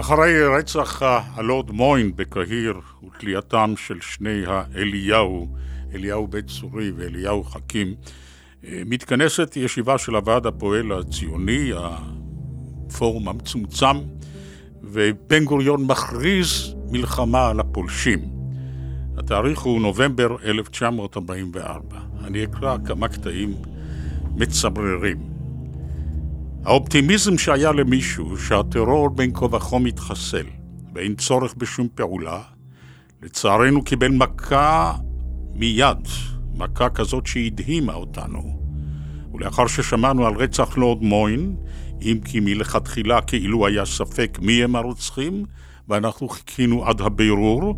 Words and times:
אחרי 0.00 0.46
רצח 0.58 1.02
הלורד 1.02 1.70
מוין 1.70 2.12
בקהיר 2.16 2.80
ותלייתם 3.06 3.74
של 3.76 4.00
שני 4.00 4.42
האליהו, 4.46 5.48
אליהו 5.94 6.26
בית 6.26 6.46
צורי 6.46 6.90
ואליהו 6.96 7.44
חכים, 7.44 7.94
מתכנסת 8.62 9.56
ישיבה 9.56 9.98
של 9.98 10.14
הוועד 10.14 10.46
הפועל 10.46 10.92
הציוני, 10.92 11.70
הפורום 11.76 13.28
המצומצם, 13.28 13.96
ובן 14.82 15.44
גוריון 15.44 15.84
מכריז 15.86 16.74
מלחמה 16.90 17.48
על 17.48 17.60
הפולשים. 17.60 18.20
התאריך 19.16 19.60
הוא 19.60 19.80
נובמבר 19.80 20.36
1944. 20.44 21.98
אני 22.24 22.44
אקרא 22.44 22.76
כמה 22.86 23.08
קטעים 23.08 23.54
מצמררים. 24.36 25.37
האופטימיזם 26.68 27.38
שהיה 27.38 27.72
למישהו 27.72 28.36
שהטרור 28.36 29.08
בין 29.08 29.30
כה 29.34 29.44
וכה 29.44 29.78
מתחסל 29.78 30.46
ואין 30.94 31.14
צורך 31.14 31.54
בשום 31.54 31.88
פעולה, 31.94 32.40
לצערנו 33.22 33.84
קיבל 33.84 34.08
מכה 34.08 34.94
מיד, 35.54 36.08
מכה 36.54 36.90
כזאת 36.90 37.26
שהדהימה 37.26 37.94
אותנו. 37.94 38.60
ולאחר 39.34 39.66
ששמענו 39.66 40.26
על 40.26 40.34
רצח 40.34 40.78
לורד 40.78 41.02
מוין, 41.02 41.56
אם 42.02 42.18
כי 42.24 42.40
מלכתחילה 42.40 43.20
כאילו 43.20 43.66
היה 43.66 43.84
ספק 43.84 44.38
מי 44.42 44.64
הם 44.64 44.76
הרוצחים, 44.76 45.44
ואנחנו 45.88 46.28
חיכינו 46.28 46.86
עד 46.86 47.00
הבירור, 47.00 47.74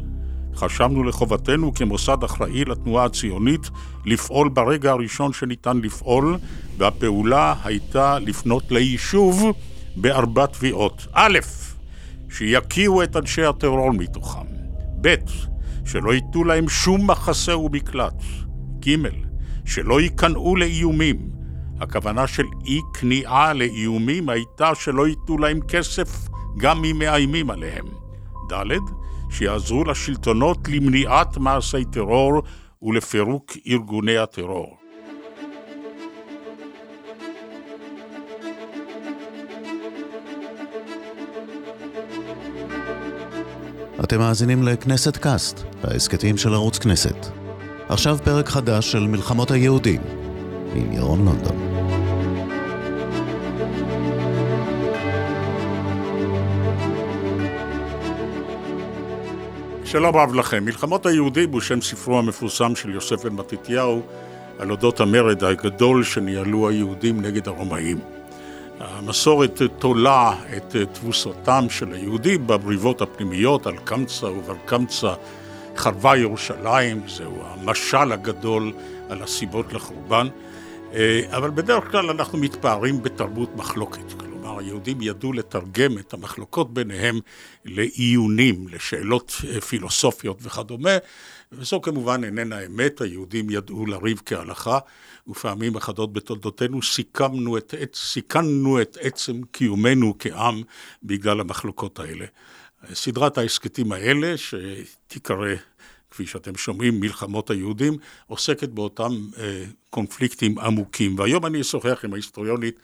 חשבנו 0.61 1.05
לחובתנו 1.05 1.75
כמוסד 1.75 2.25
אחראי 2.25 2.65
לתנועה 2.65 3.05
הציונית 3.05 3.71
לפעול 4.05 4.49
ברגע 4.49 4.91
הראשון 4.91 5.33
שניתן 5.33 5.77
לפעול, 5.77 6.37
והפעולה 6.79 7.55
הייתה 7.65 8.19
לפנות 8.19 8.63
ליישוב 8.71 9.53
בארבע 9.97 10.47
תביעות. 10.47 11.07
א', 11.13 11.39
שיקיאו 12.31 13.03
את 13.03 13.17
אנשי 13.17 13.45
הטרור 13.45 13.93
מתוכם. 13.93 14.47
ב', 15.01 15.15
שלא 15.85 16.15
ייתנו 16.15 16.45
להם 16.45 16.69
שום 16.69 17.11
מחסה 17.11 17.57
ומקלט. 17.57 18.23
ג', 18.87 18.97
שלא 19.65 20.01
ייכנעו 20.01 20.57
לאיומים. 20.57 21.31
הכוונה 21.81 22.27
של 22.27 22.45
אי 22.67 22.81
כניעה 22.95 23.53
לאיומים 23.53 24.29
הייתה 24.29 24.75
שלא 24.75 25.09
ייתנו 25.09 25.39
להם 25.39 25.61
כסף 25.69 26.29
גם 26.59 26.85
אם 26.85 26.99
מאיימים 26.99 27.51
עליהם. 27.51 27.87
ד', 28.51 29.00
שיעזרו 29.31 29.85
לשלטונות 29.85 30.59
למניעת 30.69 31.37
מעשי 31.37 31.85
טרור 31.85 32.43
ולפירוק 32.83 33.53
ארגוני 33.67 34.19
הטרור. 34.19 34.77
אתם 44.05 44.19
מאזינים 44.19 44.63
לכנסת 44.63 45.17
קאסט, 45.17 45.61
ההסכתים 45.85 46.37
של 46.37 46.55
ערוץ 46.55 46.79
כנסת. 46.79 47.27
עכשיו 47.89 48.19
פרק 48.25 48.49
חדש 48.49 48.93
של 48.93 49.01
מלחמות 49.01 49.51
היהודים, 49.51 50.01
עם 50.75 50.93
ירון 50.93 51.25
לונדון. 51.25 51.70
שלום 59.91 60.17
רב 60.17 60.35
לכם. 60.35 60.65
מלחמות 60.65 61.07
היהודים 61.07 61.53
הוא 61.53 61.61
שם 61.61 61.81
ספרו 61.81 62.19
המפורסם 62.19 62.77
של 62.77 62.95
יוסף 62.95 63.25
בן 63.25 63.33
מתתיהו 63.33 64.03
על 64.59 64.71
אודות 64.71 65.01
המרד 65.01 65.45
הגדול 65.45 66.05
שניהלו 66.05 66.69
היהודים 66.69 67.21
נגד 67.21 67.49
הרומאים. 67.49 67.99
המסורת 68.81 69.63
תולה 69.79 70.35
את 70.57 70.77
תבוסתם 70.93 71.67
של 71.71 71.93
היהודים 71.93 72.47
בבריבות 72.47 73.03
הפנימיות 73.03 73.67
על 73.67 73.77
קמצא 73.85 74.27
ובר 74.27 74.57
קמצא 74.65 75.15
חרבה 75.77 76.17
ירושלים, 76.17 77.03
זהו 77.09 77.43
המשל 77.45 78.13
הגדול 78.13 78.73
על 79.09 79.23
הסיבות 79.23 79.73
לחורבן, 79.73 80.27
אבל 81.31 81.51
בדרך 81.55 81.91
כלל 81.91 82.11
אנחנו 82.11 82.39
מתפארים 82.39 83.03
בתרבות 83.03 83.57
מחלוקת. 83.57 84.13
היהודים 84.61 85.01
ידעו 85.01 85.33
לתרגם 85.33 85.99
את 85.99 86.13
המחלוקות 86.13 86.75
ביניהם 86.75 87.21
לעיונים, 87.65 88.69
לשאלות 88.69 89.33
אה, 89.49 89.61
פילוסופיות 89.61 90.39
וכדומה, 90.43 90.99
וזו 91.53 91.81
כמובן 91.81 92.25
איננה 92.25 92.67
אמת, 92.67 93.01
היהודים 93.01 93.51
ידעו 93.51 93.87
לריב 93.87 94.23
כהלכה, 94.27 94.79
ופעמים 95.29 95.77
אחדות 95.77 96.13
בתולדותינו 96.13 96.83
סיכמנו 96.83 97.59
את, 97.59 97.75
סיכנו 97.95 98.81
את 98.81 98.99
עצם 99.01 99.41
קיומנו 99.51 100.15
כעם 100.19 100.63
בגלל 101.03 101.41
המחלוקות 101.41 101.99
האלה. 101.99 102.27
סדרת 102.95 103.39
ההסכתים 103.39 103.93
האלה, 103.93 104.35
שתיקרא 104.37 105.55
כפי 106.11 106.27
שאתם 106.27 106.57
שומעים, 106.57 107.01
מלחמות 107.01 107.51
היהודים, 107.51 107.97
עוסקת 108.27 108.69
באותם 108.69 109.13
אה, 109.39 109.65
קונפליקטים 109.91 110.59
עמוקים. 110.59 111.19
והיום 111.19 111.47
אני 111.47 111.61
אשוחח 111.61 112.05
עם 112.05 112.13
ההיסטוריונית 112.13 112.81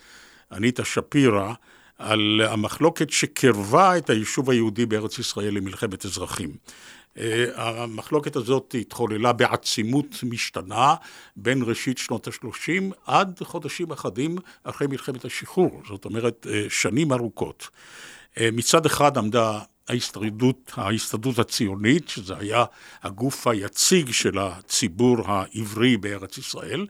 אניטה 0.52 0.84
שפירא, 0.84 1.52
על 1.98 2.40
המחלוקת 2.48 3.10
שקרבה 3.10 3.98
את 3.98 4.10
היישוב 4.10 4.50
היהודי 4.50 4.86
בארץ 4.86 5.18
ישראל 5.18 5.54
למלחמת 5.54 6.04
אזרחים. 6.04 6.50
אה, 7.18 7.44
המחלוקת 7.54 8.36
הזאת 8.36 8.74
התחוללה 8.80 9.32
בעצימות 9.32 10.16
משתנה 10.22 10.94
בין 11.36 11.62
ראשית 11.62 11.98
שנות 11.98 12.26
ה-30 12.26 12.82
עד 13.06 13.40
חודשים 13.42 13.92
אחדים 13.92 14.36
אחרי 14.64 14.86
מלחמת 14.86 15.24
השחרור, 15.24 15.82
זאת 15.88 16.04
אומרת 16.04 16.46
אה, 16.50 16.66
שנים 16.68 17.12
ארוכות. 17.12 17.68
אה, 18.40 18.48
מצד 18.52 18.86
אחד 18.86 19.18
עמדה 19.18 19.60
ההסתדרות, 19.88 20.72
ההסתדרות 20.76 21.38
הציונית, 21.38 22.08
שזה 22.08 22.34
היה 22.38 22.64
הגוף 23.02 23.46
היציג 23.46 24.10
של 24.10 24.38
הציבור 24.38 25.16
העברי 25.26 25.96
בארץ 25.96 26.38
ישראל, 26.38 26.86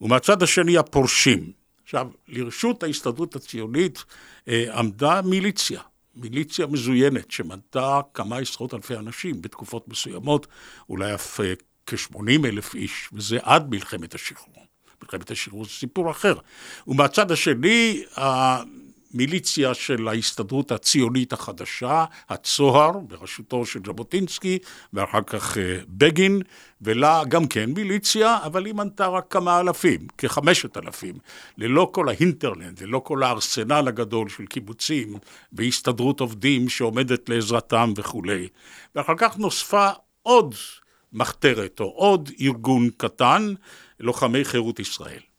ומהצד 0.00 0.42
השני 0.42 0.78
הפורשים. 0.78 1.63
עכשיו, 1.94 2.08
לרשות 2.28 2.82
ההסתדרות 2.82 3.36
הציונית 3.36 4.04
אה, 4.48 4.78
עמדה 4.78 5.22
מיליציה, 5.22 5.80
מיליציה 6.16 6.66
מזוינת 6.66 7.30
שמנתה 7.30 8.00
כמה 8.14 8.38
עשרות 8.38 8.74
אלפי 8.74 8.96
אנשים 8.96 9.42
בתקופות 9.42 9.88
מסוימות, 9.88 10.46
אולי 10.88 11.14
אף 11.14 11.40
אה, 11.40 11.54
כ-80 11.86 12.46
אלף 12.46 12.74
איש, 12.74 13.08
וזה 13.12 13.38
עד 13.42 13.70
מלחמת 13.70 14.14
השחרור. 14.14 14.66
מלחמת 15.02 15.30
השחרור 15.30 15.64
זה 15.64 15.70
סיפור 15.70 16.10
אחר. 16.10 16.34
ומהצד 16.86 17.30
השני, 17.30 18.02
מיליציה 19.14 19.74
של 19.74 20.08
ההסתדרות 20.08 20.72
הציונית 20.72 21.32
החדשה, 21.32 22.04
הצוהר, 22.28 22.90
בראשותו 22.90 23.66
של 23.66 23.80
ז'בוטינסקי, 23.86 24.58
ואחר 24.92 25.22
כך 25.26 25.58
אה, 25.58 25.78
בגין, 25.88 26.40
ולה 26.82 27.22
גם 27.28 27.46
כן 27.46 27.70
מיליציה, 27.70 28.38
אבל 28.44 28.66
היא 28.66 28.74
מנתה 28.74 29.06
רק 29.06 29.24
כמה 29.30 29.60
אלפים, 29.60 30.00
כחמשת 30.18 30.76
אלפים, 30.76 31.14
ללא 31.58 31.90
כל 31.92 32.08
האינטרנט, 32.08 32.82
ללא 32.82 32.98
כל 33.04 33.22
הארסנל 33.22 33.88
הגדול 33.88 34.28
של 34.28 34.46
קיבוצים 34.46 35.14
והסתדרות 35.52 36.20
עובדים 36.20 36.68
שעומדת 36.68 37.28
לעזרתם 37.28 37.92
וכולי. 37.96 38.48
ואחר 38.94 39.14
כך 39.18 39.38
נוספה 39.38 39.88
עוד 40.22 40.54
מחתרת 41.12 41.80
או 41.80 41.84
עוד 41.84 42.30
ארגון 42.40 42.90
קטן, 42.96 43.54
לוחמי 44.00 44.44
חירות 44.44 44.80
ישראל. 44.80 45.33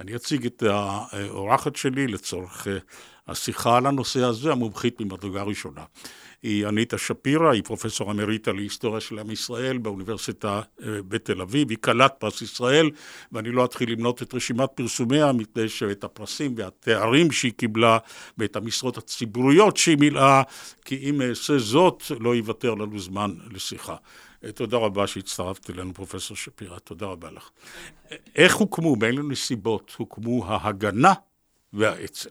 אני 0.00 0.16
אציג 0.16 0.46
את 0.46 0.62
האורחת 0.62 1.76
שלי 1.76 2.06
לצורך 2.06 2.68
אה, 2.68 2.78
השיחה 3.28 3.76
על 3.76 3.86
הנושא 3.86 4.20
הזה, 4.20 4.52
המומחית 4.52 5.00
ממדרגה 5.00 5.42
ראשונה. 5.42 5.84
היא 6.42 6.66
אניטה 6.66 6.98
שפירא, 6.98 7.50
היא 7.50 7.62
פרופסור 7.62 8.10
אמריטה 8.10 8.52
להיסטוריה 8.52 9.00
של 9.00 9.18
עם 9.18 9.30
ישראל 9.30 9.78
באוניברסיטה 9.78 10.60
אה, 10.82 11.02
בתל 11.08 11.40
אביב, 11.40 11.70
היא 11.70 11.78
כלת 11.80 12.14
פרס 12.18 12.42
ישראל, 12.42 12.90
ואני 13.32 13.50
לא 13.50 13.64
אתחיל 13.64 13.92
למנות 13.92 14.22
את 14.22 14.34
רשימת 14.34 14.68
פרסומיה, 14.74 15.32
מפני 15.32 15.68
שאת 15.68 16.04
הפרסים 16.04 16.54
והתארים 16.56 17.30
שהיא 17.30 17.52
קיבלה 17.52 17.98
ואת 18.38 18.56
המשרות 18.56 18.98
הציבוריות 18.98 19.76
שהיא 19.76 19.98
מילאה, 19.98 20.42
כי 20.84 20.96
אם 20.96 21.22
אעשה 21.22 21.58
זאת, 21.58 22.02
לא 22.20 22.36
יוותר 22.36 22.74
לנו 22.74 22.98
זמן 22.98 23.34
לשיחה. 23.50 23.96
תודה 24.48 24.76
רבה 24.76 25.06
שהצטרפת 25.06 25.70
אלינו, 25.70 25.94
פרופסור 25.94 26.36
שפירא, 26.36 26.78
תודה 26.78 27.06
רבה 27.06 27.30
לך. 27.30 27.50
איך 28.36 28.54
הוקמו, 28.56 28.96
באילו 28.96 29.22
נסיבות 29.22 29.92
הוקמו 29.96 30.46
ההגנה 30.46 31.12
והאצ"ל? 31.72 32.30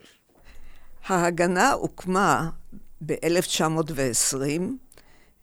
ההגנה 1.07 1.71
הוקמה 1.71 2.49
ב-1920, 3.05 4.61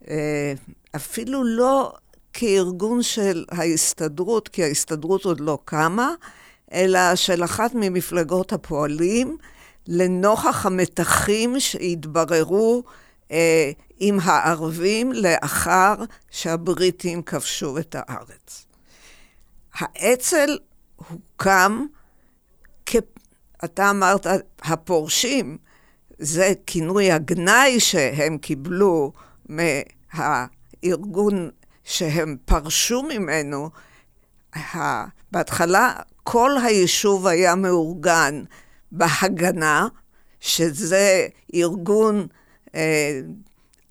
אה, 0.09 0.53
אפילו 0.97 1.45
לא 1.45 1.93
כארגון 2.33 3.03
של 3.03 3.45
ההסתדרות, 3.51 4.49
כי 4.49 4.65
ההסתדרות 4.65 5.25
עוד 5.25 5.41
לא 5.41 5.59
קמה, 5.65 6.11
אלא 6.73 7.15
של 7.15 7.45
אחת 7.45 7.71
ממפלגות 7.75 8.53
הפועלים, 8.53 9.37
לנוכח 9.89 10.67
המתחים 10.67 11.61
שהתבררו 11.61 12.83
אה, 13.31 13.71
עם 13.99 14.19
הערבים 14.23 15.13
לאחר 15.13 15.95
שהבריטים 16.31 17.23
כבשו 17.23 17.79
את 17.79 17.97
הארץ. 17.99 18.67
האצ"ל 19.75 20.59
הוקם, 20.97 21.87
כ... 22.87 22.97
אתה 23.65 23.91
אמרת, 23.91 24.27
הפורשים, 24.63 25.59
זה 26.19 26.53
כינוי 26.67 27.13
הגנאי 27.13 27.81
שהם 27.81 28.39
קיבלו 28.39 29.13
מהארגון 29.49 31.51
שהם 31.85 32.37
פרשו 32.45 33.03
ממנו. 33.03 33.71
בהתחלה 35.33 35.95
כל 36.23 36.51
היישוב 36.65 37.27
היה 37.27 37.55
מאורגן 37.55 38.43
בהגנה, 38.93 39.89
שזה 40.41 41.27
ארגון 41.55 42.27
אה, 42.75 43.21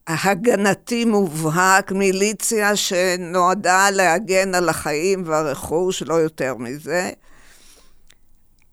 הגנתי 0.08 1.06
מובהק, 1.06 1.92
מיליציה 1.92 2.76
שנועדה 2.76 3.90
להגן 3.90 4.56
על 4.56 4.70
החיים 4.70 5.24
והרכוש, 5.26 6.04
לא 6.04 6.14
יותר 6.14 6.56
מזה. 6.56 7.12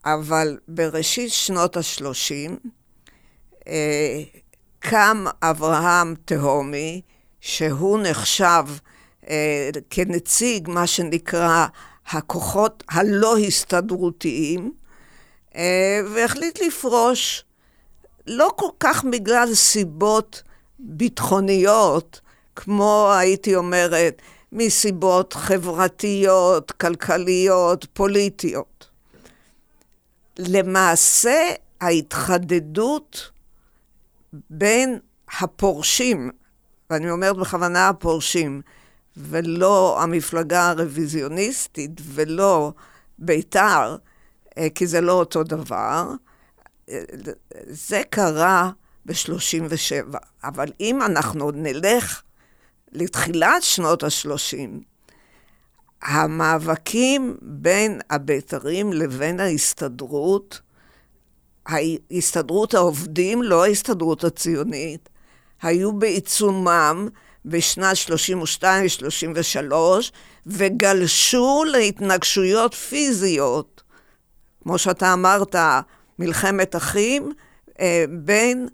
אבל 0.05 0.59
בראשית 0.69 1.33
שנות 1.33 1.77
ה-30 1.77 2.69
אה, 3.67 4.23
קם 4.79 5.25
אברהם 5.43 6.15
תהומי, 6.25 7.01
שהוא 7.41 7.99
נחשב 8.03 8.65
אה, 9.29 9.71
כנציג 9.91 10.69
מה 10.71 10.87
שנקרא 10.87 11.67
הכוחות 12.07 12.85
הלא 12.91 13.39
הסתדרותיים, 13.39 14.73
אה, 15.57 16.01
והחליט 16.15 16.61
לפרוש, 16.61 17.45
לא 18.27 18.51
כל 18.57 18.71
כך 18.81 19.05
בגלל 19.05 19.55
סיבות 19.55 20.43
ביטחוניות, 20.83 22.21
כמו 22.57 23.13
הייתי 23.19 23.57
אומרת, 23.57 24.23
מסיבות 24.53 25.33
חברתיות, 25.33 26.71
כלכליות, 26.71 27.87
פוליטיות. 27.93 28.89
למעשה, 30.39 31.51
ההתחדדות 31.81 33.31
בין 34.51 34.99
הפורשים, 35.41 36.31
ואני 36.91 37.11
אומרת 37.11 37.37
בכוונה 37.37 37.89
הפורשים, 37.89 38.63
ולא 39.17 40.03
המפלגה 40.03 40.71
הרוויזיוניסטית 40.71 42.01
ולא 42.05 42.73
בית"ר, 43.19 43.97
אה, 44.59 44.67
כי 44.75 44.87
זה 44.87 45.01
לא 45.01 45.13
אותו 45.13 45.43
דבר, 45.43 46.11
אה, 46.89 47.03
זה 47.67 48.03
קרה 48.11 48.71
ב-37. 49.07 50.19
אבל 50.45 50.69
אם 50.81 51.03
אנחנו 51.03 51.51
נלך 51.51 52.23
לתחילת 52.93 53.63
שנות 53.63 54.03
ה-30, 54.03 54.85
המאבקים 56.03 57.37
בין 57.43 58.01
הבית"רים 58.11 58.93
לבין 58.93 59.41
ההסתדרות, 59.41 60.61
ההסתדרות 61.67 62.75
העובדים, 62.75 63.43
לא 63.43 63.65
ההסתדרות 63.65 64.25
הציונית, 64.25 65.09
היו 65.63 65.93
בעיצומם 65.93 67.09
בשנת 67.45 67.97
32-33, 68.63 68.65
וגלשו 70.47 71.65
להתנגשויות 71.65 72.75
פיזיות, 72.75 73.83
כמו 74.63 74.79
שאתה 74.79 75.13
אמרת, 75.13 75.57
מלחמת 76.19 76.77
אחים, 76.77 77.33
אה, 77.81 78.05
בין 78.11 78.69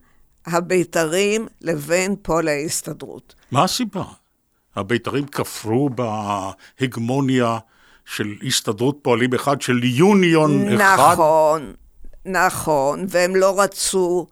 הבית"רים 0.50 1.46
לבין 1.60 2.16
פועלי 2.22 2.50
ההסתדרות. 2.50 3.34
מה 3.50 3.64
הסיבה? 3.64 4.04
הבית"רים 4.76 5.26
כפרו 5.26 5.90
בהגמוניה 5.90 7.58
של 8.04 8.34
הסתדרות 8.46 8.98
פועלים 9.02 9.34
אחד, 9.34 9.60
של 9.60 9.80
יוניון 9.84 10.64
נכון, 10.64 10.80
אחד? 10.80 11.12
נכון, 11.12 11.72
נכון, 12.24 13.06
והם 13.08 13.36
לא 13.36 13.60
רצו 13.60 14.26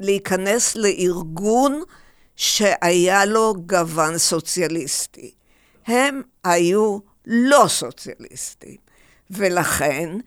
להיכנס 0.00 0.76
לארגון 0.76 1.82
שהיה 2.36 3.24
לו 3.24 3.54
גוון 3.66 4.18
סוציאליסטי. 4.18 5.34
הם 5.86 6.22
היו 6.44 6.98
לא 7.26 7.64
סוציאליסטים, 7.68 8.76
ולכן 9.30 10.18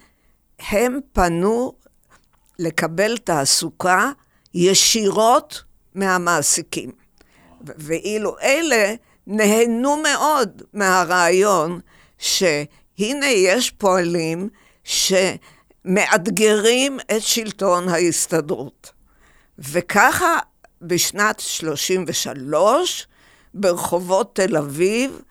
הם 0.60 1.00
פנו 1.13 1.74
לקבל 2.60 3.18
תעסוקה 3.18 4.12
ישירות 4.57 5.63
מהמעסיקים. 5.95 6.92
ואילו 7.62 8.39
אלה 8.39 8.94
נהנו 9.27 9.98
מאוד 10.04 10.62
מהרעיון 10.74 11.80
שהנה 12.18 13.25
יש 13.25 13.71
פועלים 13.71 14.50
שמאתגרים 15.83 17.00
את 17.00 17.21
שלטון 17.21 17.89
ההסתדרות. 17.89 18.92
וככה 19.59 20.39
בשנת 20.81 21.39
33, 21.39 23.07
ברחובות 23.54 24.36
תל 24.36 24.57
אביב, 24.57 25.21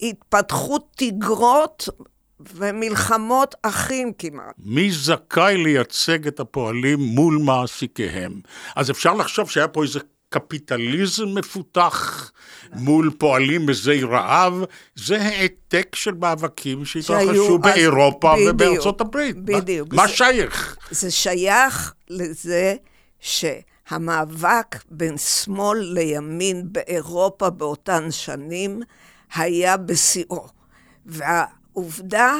התפתחו 0.00 0.78
תגרות 0.78 1.88
ומלחמות 2.40 3.54
אחים 3.62 4.12
כמעט. 4.18 4.54
מי 4.58 4.92
זכאי 4.92 5.56
לייצג 5.56 6.26
את 6.26 6.40
הפועלים 6.40 7.00
מול 7.00 7.38
מעסיקיהם? 7.38 8.40
אז 8.76 8.90
אפשר 8.90 9.14
לחשוב 9.14 9.50
שהיה 9.50 9.68
פה 9.68 9.82
איזה 9.82 10.00
קפיטליזם 10.28 11.34
מפותח 11.34 12.30
מול 12.72 13.10
פועלים 13.18 13.66
מזי 13.66 14.02
רעב, 14.02 14.64
זה 14.94 15.22
העתק 15.22 15.94
של 15.94 16.14
מאבקים 16.14 16.84
שהתרחשו 16.84 17.58
באירופה 17.58 18.32
בדיוק, 18.34 18.54
ובארצות 18.54 19.00
הברית. 19.00 19.36
בדיוק. 19.36 19.94
מה, 19.94 20.02
מה 20.02 20.08
שייך? 20.08 20.76
זה 20.90 21.10
שייך 21.10 21.92
לזה 22.10 22.74
שהמאבק 23.20 24.76
בין 24.90 25.18
שמאל 25.18 25.78
לימין 25.78 26.62
באירופה 26.72 27.50
באותן 27.50 28.10
שנים 28.10 28.82
היה 29.34 29.76
בשיאו. 29.76 30.46
והעובדה 31.76 32.34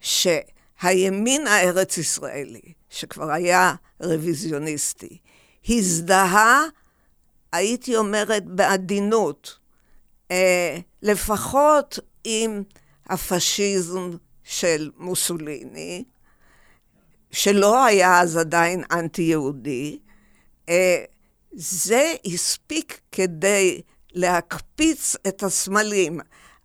שהימין 0.00 1.46
הארץ-ישראלי, 1.46 2.72
שכבר 2.90 3.30
היה 3.30 3.74
רוויזיוניסטי, 4.00 5.18
הזדהה 5.68 6.62
הייתי 7.52 7.96
אומרת 7.96 8.44
בעדינות, 8.44 9.58
אה, 10.30 10.78
לפחות 11.02 11.98
עם 12.24 12.62
הפשיזם 13.06 14.10
של 14.44 14.90
מוסוליני, 14.96 16.04
שלא 17.30 17.84
היה 17.84 18.20
אז 18.20 18.36
עדיין 18.36 18.84
אנטי-יהודי, 18.92 19.98
אה, 20.68 21.04
זה 21.52 22.12
הספיק 22.24 23.00
כדי 23.12 23.80
להקפיץ 24.12 25.16
את 25.28 25.42
הסמלים. 25.42 26.20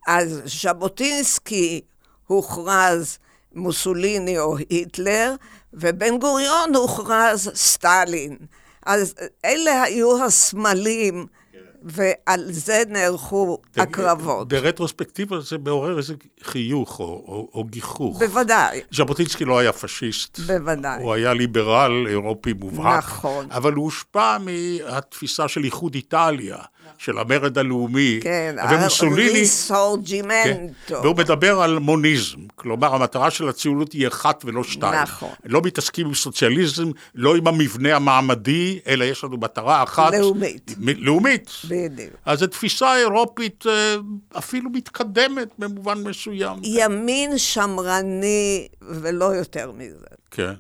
אז 0.08 0.42
ז'בוטינסקי 0.46 1.82
הוכרז 2.28 3.18
מוסוליני 3.56 4.40
או 4.40 4.58
היטלר, 4.70 5.36
ובן 5.74 6.20
גוריון 6.20 6.76
הוכרז 6.76 7.52
סטלין. 7.56 8.38
אז 8.86 9.16
אלה 9.46 9.82
היו 9.82 10.24
הסמלים. 10.24 11.26
ועל 11.86 12.52
זה 12.52 12.84
נערכו 12.90 13.58
הקרבות. 13.78 14.48
ברטרוספקטיבה 14.48 15.40
זה 15.40 15.58
מעורר 15.58 15.98
איזה 15.98 16.14
חיוך 16.44 17.00
או, 17.00 17.06
או, 17.06 17.50
או 17.54 17.64
גיחוך. 17.64 18.20
בוודאי. 18.20 18.82
ז'בוטינסקי 18.92 19.46
לא 19.46 19.60
היה 19.60 19.74
פשיסט. 19.74 20.40
בוודאי. 20.40 21.04
הוא 21.04 21.14
היה 21.14 21.34
ליברל 21.34 22.08
אירופי 22.10 22.54
מובהק. 22.54 22.98
נכון. 23.04 23.48
אבל 23.52 23.74
הוא 23.74 23.84
הושפע 23.86 24.38
מהתפיסה 24.38 25.48
של 25.48 25.64
איחוד 25.64 25.96
איטליה. 25.96 26.58
של 26.98 27.18
המרד 27.18 27.58
הלאומי, 27.58 28.20
כן, 28.24 28.56
ומוסוליני... 28.72 29.30
ריסורג'ימנטו. 29.30 30.74
כן, 30.88 30.94
והוא 30.96 31.16
מדבר 31.18 31.62
על 31.62 31.80
מוניזם, 31.80 32.38
כלומר 32.56 32.96
המטרה 32.96 33.32
של 33.32 33.50
הציונות 33.50 33.92
היא 33.94 34.08
אחת 34.08 34.44
ולא 34.46 34.64
שתיים. 34.64 35.02
נכון. 35.02 35.30
לא 35.46 35.62
מתעסקים 35.62 36.08
עם 36.08 36.14
סוציאליזם, 36.14 36.92
לא 37.16 37.36
עם 37.36 37.48
המבנה 37.48 37.96
המעמדי, 37.96 38.80
אלא 38.88 39.04
יש 39.04 39.24
לנו 39.24 39.38
מטרה 39.38 39.84
אחת. 39.84 40.14
לאומית. 40.14 40.76
מ- 40.78 41.04
לאומית. 41.04 41.52
בדיוק. 41.74 42.14
אז 42.26 42.40
זו 42.40 42.48
תפיסה 42.48 42.98
אירופית 42.98 43.66
אה, 43.68 43.96
אפילו 44.38 44.70
מתקדמת 44.70 45.50
במובן 45.60 46.04
מסוים. 46.04 46.60
ימין 46.64 47.38
שמרני 47.38 48.68
ולא 48.82 49.26
יותר 49.26 49.72
מזה. 49.72 50.08
כן. 50.32 50.54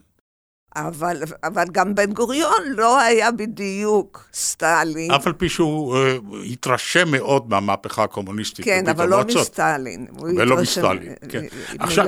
אבל, 0.75 1.21
אבל 1.43 1.65
גם 1.71 1.95
בן 1.95 2.13
גוריון 2.13 2.61
לא 2.67 2.99
היה 2.99 3.31
בדיוק 3.31 4.29
סטלין. 4.33 5.11
אף 5.11 5.27
על 5.27 5.33
פי 5.33 5.49
שהוא 5.49 5.95
uh, 5.95 6.35
התרשם 6.51 7.11
מאוד 7.11 7.49
מהמהפכה 7.49 8.03
הקומוניסטית. 8.03 8.65
כן, 8.65 8.87
אבל 8.87 9.09
לא 9.09 9.23
מסטלין. 9.25 10.07
ולא 10.21 10.57
מסטלין, 10.57 11.13
כן. 11.29 11.45
עכשיו, 11.79 12.05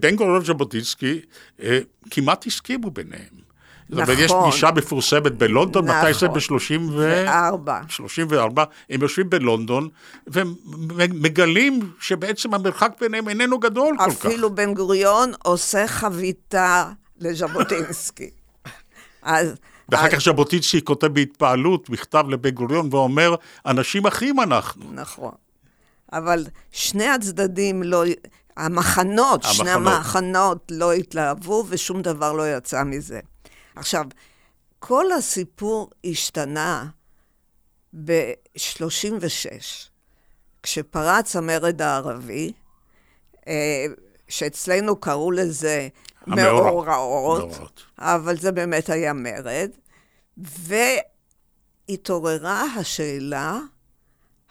בן 0.00 0.16
גוריון 0.16 0.36
וז'בוטינסקי 0.36 1.20
uh, 1.58 1.62
כמעט 2.10 2.46
הסכימו 2.46 2.90
ביניהם. 2.90 3.43
נכון. 3.90 4.14
יש 4.18 4.32
פגישה 4.32 4.70
מפורסמת 4.76 5.32
בלונדון, 5.32 5.84
נכון. 5.84 6.00
מתי 6.00 6.14
זה? 6.14 6.28
ב-34. 6.28 6.90
וארבע. 6.96 7.80
34. 7.88 8.64
הם 8.90 9.02
יושבים 9.02 9.30
בלונדון, 9.30 9.88
ומגלים 10.26 11.90
שבעצם 12.00 12.54
המרחק 12.54 12.92
ביניהם 13.00 13.28
איננו 13.28 13.58
גדול 13.58 13.96
כל 13.98 14.10
כך. 14.10 14.26
אפילו 14.26 14.54
בן 14.54 14.74
גוריון 14.74 15.32
עושה 15.42 15.86
חביתה 15.86 16.90
לז'בוטינסקי. 17.20 18.30
אז 19.22 19.54
ואחר 19.88 20.08
כך 20.08 20.18
ז'בוטינסקי 20.18 20.84
כותב 20.84 21.06
בהתפעלות 21.06 21.90
מכתב 21.90 22.24
לבן 22.28 22.50
גוריון 22.50 22.88
ואומר, 22.90 23.34
אנשים 23.66 24.06
אחים 24.06 24.40
אנחנו. 24.40 24.84
נכון. 24.92 25.32
אבל 26.12 26.46
שני 26.70 27.08
הצדדים 27.08 27.82
לא... 27.82 28.04
המחנות, 28.56 29.42
שני 29.42 29.70
המחנות. 29.70 29.96
המחנות 29.96 30.66
לא 30.70 30.92
התלהבו 30.92 31.64
ושום 31.68 32.02
דבר 32.02 32.32
לא 32.32 32.56
יצא 32.56 32.82
מזה. 32.84 33.20
עכשיו, 33.76 34.04
כל 34.78 35.12
הסיפור 35.12 35.90
השתנה 36.04 36.86
ב-36, 38.04 39.88
כשפרץ 40.62 41.36
המרד 41.36 41.82
הערבי, 41.82 42.52
אה, 43.48 43.86
שאצלנו 44.28 44.96
קראו 44.96 45.30
לזה. 45.30 45.88
מאורעות. 46.26 47.82
אבל 47.98 48.36
זה 48.36 48.52
באמת 48.52 48.90
היה 48.90 49.12
מרד, 49.12 49.70
והתעוררה 51.88 52.62
השאלה, 52.62 53.58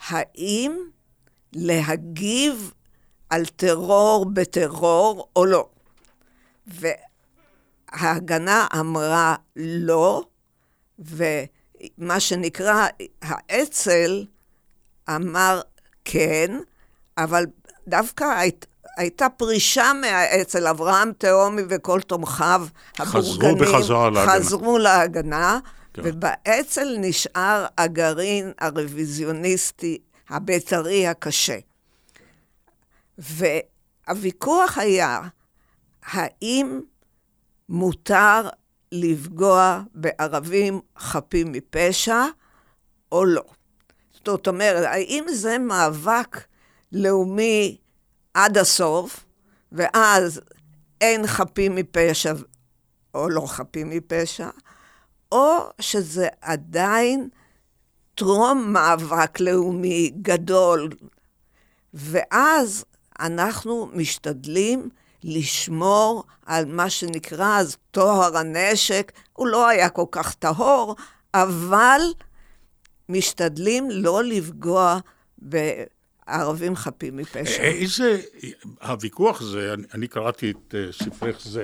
האם 0.07 0.77
להגיב 1.53 2.73
על 3.29 3.45
טרור 3.45 4.25
בטרור 4.33 5.29
או 5.35 5.45
לא. 5.45 5.69
וההגנה 7.93 8.67
אמרה 8.79 9.35
לא, 9.55 10.23
ומה 10.99 12.19
שנקרא, 12.19 12.87
האצ"ל 13.21 14.25
אמר 15.09 15.61
כן, 16.05 16.59
אבל 17.17 17.45
דווקא 17.87 18.23
היית, 18.23 18.65
הייתה 18.97 19.29
פרישה 19.29 19.91
מהאצ"ל, 20.01 20.67
אברהם 20.67 21.11
תהומי 21.17 21.61
וכל 21.69 22.01
תומכיו 22.01 22.65
חזרו 22.99 23.47
הבורגנים, 23.47 24.13
להגנה. 24.13 24.31
חזרו 24.33 24.77
להגנה, 24.77 25.59
כן. 25.93 26.01
ובאצ"ל 26.05 26.95
נשאר 26.99 27.65
הגרעין 27.77 28.51
הרוויזיוניסטי, 28.59 29.97
הבית"רי 30.29 31.07
הקשה. 31.07 31.57
והוויכוח 33.17 34.77
היה, 34.77 35.21
האם 36.05 36.81
מותר 37.73 38.49
לפגוע 38.91 39.81
בערבים 39.95 40.79
חפים 40.97 41.51
מפשע 41.51 42.25
או 43.11 43.25
לא? 43.25 43.43
זאת 44.25 44.47
אומרת, 44.47 44.85
האם 44.85 45.25
זה 45.33 45.57
מאבק 45.57 46.37
לאומי 46.91 47.77
עד 48.33 48.57
הסוף, 48.57 49.25
ואז 49.71 50.41
אין 51.01 51.27
חפים 51.27 51.75
מפשע 51.75 52.33
או 53.13 53.29
לא 53.29 53.43
חפים 53.47 53.89
מפשע, 53.89 54.49
או 55.31 55.69
שזה 55.81 56.27
עדיין 56.41 57.29
טרום 58.15 58.73
מאבק 58.73 59.39
לאומי 59.39 60.11
גדול, 60.21 60.89
ואז 61.93 62.85
אנחנו 63.19 63.89
משתדלים 63.93 64.89
לשמור 65.23 66.23
על 66.45 66.65
מה 66.65 66.89
שנקרא 66.89 67.57
אז 67.59 67.77
טוהר 67.91 68.37
הנשק. 68.37 69.11
הוא 69.33 69.47
לא 69.47 69.67
היה 69.67 69.89
כל 69.89 70.05
כך 70.11 70.33
טהור, 70.33 70.95
אבל 71.33 72.01
משתדלים 73.09 73.87
לא 73.91 74.23
לפגוע 74.23 74.99
בערבים 75.37 76.75
חפים 76.75 77.17
מפשע. 77.17 77.63
איזה, 77.63 78.21
הוויכוח 78.81 79.41
הזה, 79.41 79.73
אני, 79.73 79.83
אני 79.93 80.07
קראתי 80.07 80.51
את 80.51 80.75
uh, 80.75 81.03
ספרך 81.03 81.41
זה, 81.43 81.63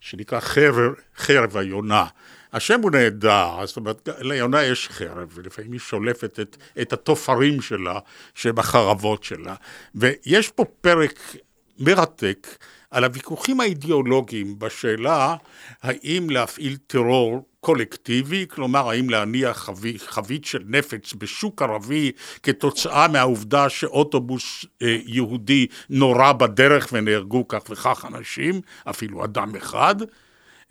שנקרא 0.00 0.40
חרב, 0.40 0.94
חרב 1.16 1.56
היונה. 1.56 2.06
השם 2.52 2.80
הוא 2.80 2.90
נהדר, 2.90 3.66
זאת 3.66 3.76
אומרת, 3.76 4.08
ליונה 4.18 4.62
יש 4.62 4.88
חרב, 4.88 5.28
ולפעמים 5.34 5.72
היא 5.72 5.80
שולפת 5.80 6.40
את, 6.40 6.56
את 6.80 6.92
התופרים 6.92 7.60
שלה, 7.60 7.98
שבחרבות 8.34 9.24
שלה. 9.24 9.54
ויש 9.94 10.48
פה 10.48 10.64
פרק 10.80 11.36
מרתק 11.78 12.46
על 12.90 13.04
הוויכוחים 13.04 13.60
האידיאולוגיים 13.60 14.58
בשאלה 14.58 15.36
האם 15.82 16.30
להפעיל 16.30 16.76
טרור 16.86 17.48
קולקטיבי, 17.60 18.46
כלומר 18.50 18.88
האם 18.90 19.10
להניח 19.10 19.56
חבית, 19.56 20.02
חבית 20.02 20.44
של 20.44 20.62
נפץ 20.66 21.14
בשוק 21.18 21.62
ערבי 21.62 22.12
כתוצאה 22.42 23.08
מהעובדה 23.08 23.68
שאוטובוס 23.68 24.64
אה, 24.82 24.98
יהודי 25.06 25.66
נורה 25.90 26.32
בדרך 26.32 26.88
ונהרגו 26.92 27.48
כך 27.48 27.62
וכך 27.70 28.04
אנשים, 28.04 28.60
אפילו 28.84 29.24
אדם 29.24 29.56
אחד. 29.56 29.94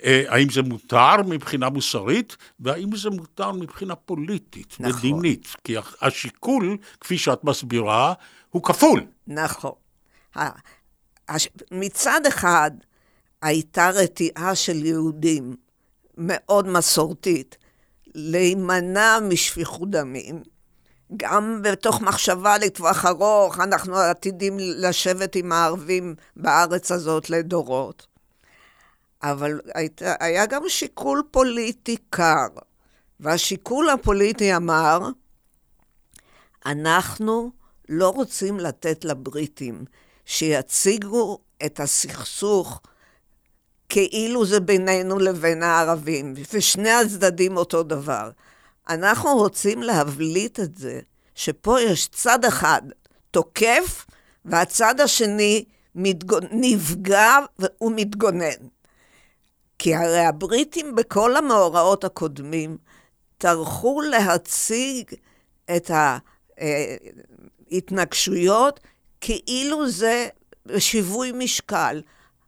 אה, 0.03 0.23
האם 0.27 0.49
זה 0.49 0.61
מותר 0.61 1.15
מבחינה 1.27 1.69
מוסרית, 1.69 2.37
והאם 2.59 2.95
זה 2.95 3.09
מותר 3.09 3.51
מבחינה 3.51 3.95
פוליטית, 3.95 4.77
נכון. 4.79 4.95
מדינית. 4.97 5.55
כי 5.63 5.75
השיקול, 6.01 6.77
כפי 6.99 7.17
שאת 7.17 7.43
מסבירה, 7.43 8.13
הוא 8.49 8.63
כפול. 8.63 9.01
נכון. 9.27 9.71
מצד 11.71 12.21
אחד, 12.27 12.71
הייתה 13.41 13.89
רתיעה 13.89 14.55
של 14.55 14.85
יהודים 14.85 15.55
מאוד 16.17 16.67
מסורתית 16.67 17.57
להימנע 18.15 19.19
משפיכות 19.19 19.89
דמים, 19.91 20.43
גם 21.17 21.61
בתוך 21.63 22.01
מחשבה 22.01 22.57
לטווח 22.57 23.05
ארוך, 23.05 23.59
אנחנו 23.59 23.97
עתידים 23.97 24.57
לשבת 24.59 25.35
עם 25.35 25.51
הערבים 25.51 26.15
בארץ 26.35 26.91
הזאת 26.91 27.29
לדורות. 27.29 28.07
אבל 29.23 29.59
היית, 29.73 30.01
היה 30.19 30.45
גם 30.45 30.61
שיקול 30.67 31.23
פוליטי 31.31 31.97
קר, 32.09 32.47
והשיקול 33.19 33.89
הפוליטי 33.89 34.55
אמר, 34.55 34.99
אנחנו 36.65 37.51
לא 37.89 38.09
רוצים 38.09 38.59
לתת 38.59 39.05
לבריטים 39.05 39.85
שיציגו 40.27 41.39
את 41.65 41.79
הסכסוך 41.79 42.81
כאילו 43.89 44.45
זה 44.45 44.59
בינינו 44.59 45.19
לבין 45.19 45.63
הערבים, 45.63 46.33
ושני 46.53 46.91
הצדדים 46.91 47.57
אותו 47.57 47.83
דבר. 47.83 48.29
אנחנו 48.89 49.29
רוצים 49.29 49.83
להבליט 49.83 50.59
את 50.59 50.77
זה, 50.77 50.99
שפה 51.35 51.81
יש 51.81 52.07
צד 52.07 52.45
אחד 52.45 52.81
תוקף, 53.31 54.05
והצד 54.45 54.99
השני. 54.99 55.65
נפגע 56.51 57.37
ומתגונן. 57.81 58.67
כי 59.79 59.95
הרי 59.95 60.19
הבריטים 60.19 60.95
בכל 60.95 61.35
המאורעות 61.35 62.03
הקודמים 62.03 62.77
טרחו 63.37 64.01
להציג 64.01 65.13
את 65.75 65.91
ההתנגשויות 67.71 68.79
כאילו 69.21 69.89
זה 69.89 70.27
שיווי 70.77 71.31
משקל. 71.31 72.01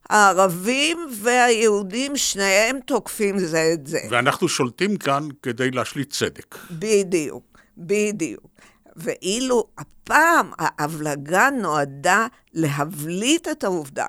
הערבים 0.10 0.98
והיהודים, 1.22 2.18
שניהם 2.18 2.80
תוקפים 2.86 3.40
זה 3.40 3.72
את 3.74 3.88
זה. 3.88 4.00
ואנחנו 4.10 4.48
שולטים 4.48 4.98
כאן 4.98 5.28
כדי 5.44 5.72
להשליט 5.72 6.12
צדק. 6.12 6.56
בדיוק, 6.72 7.60
בדיוק. 7.78 8.48
ואילו 8.96 9.68
הפעם 9.78 10.52
ההבלגה 10.58 11.50
נועדה 11.50 12.28
להבליט 12.54 13.48
את 13.48 13.64
העובדה 13.64 14.08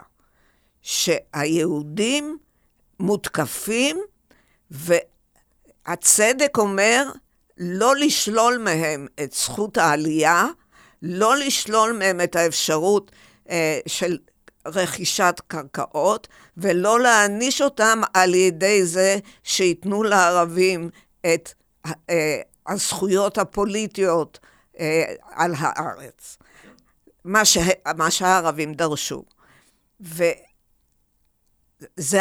שהיהודים 0.82 2.38
מותקפים, 3.00 4.00
והצדק 4.70 6.58
אומר 6.58 7.04
לא 7.58 7.96
לשלול 7.96 8.58
מהם 8.58 9.06
את 9.22 9.32
זכות 9.32 9.78
העלייה, 9.78 10.46
לא 11.02 11.36
לשלול 11.36 11.92
מהם 11.92 12.20
את 12.20 12.36
האפשרות 12.36 13.10
אה, 13.50 13.78
של 13.86 14.18
רכישת 14.66 15.40
קרקעות, 15.46 16.28
ולא 16.56 17.00
להעניש 17.00 17.62
אותם 17.62 18.00
על 18.14 18.34
ידי 18.34 18.86
זה 18.86 19.18
שייתנו 19.42 20.02
לערבים 20.02 20.90
את 21.20 21.52
אה, 22.10 22.40
הזכויות 22.68 23.38
הפוליטיות 23.38 24.38
אה, 24.80 25.14
על 25.30 25.54
הארץ. 25.58 26.38
מה, 27.24 27.44
שה, 27.44 27.60
מה 27.96 28.10
שהערבים 28.10 28.74
דרשו. 28.74 29.24
וזה 30.00 30.34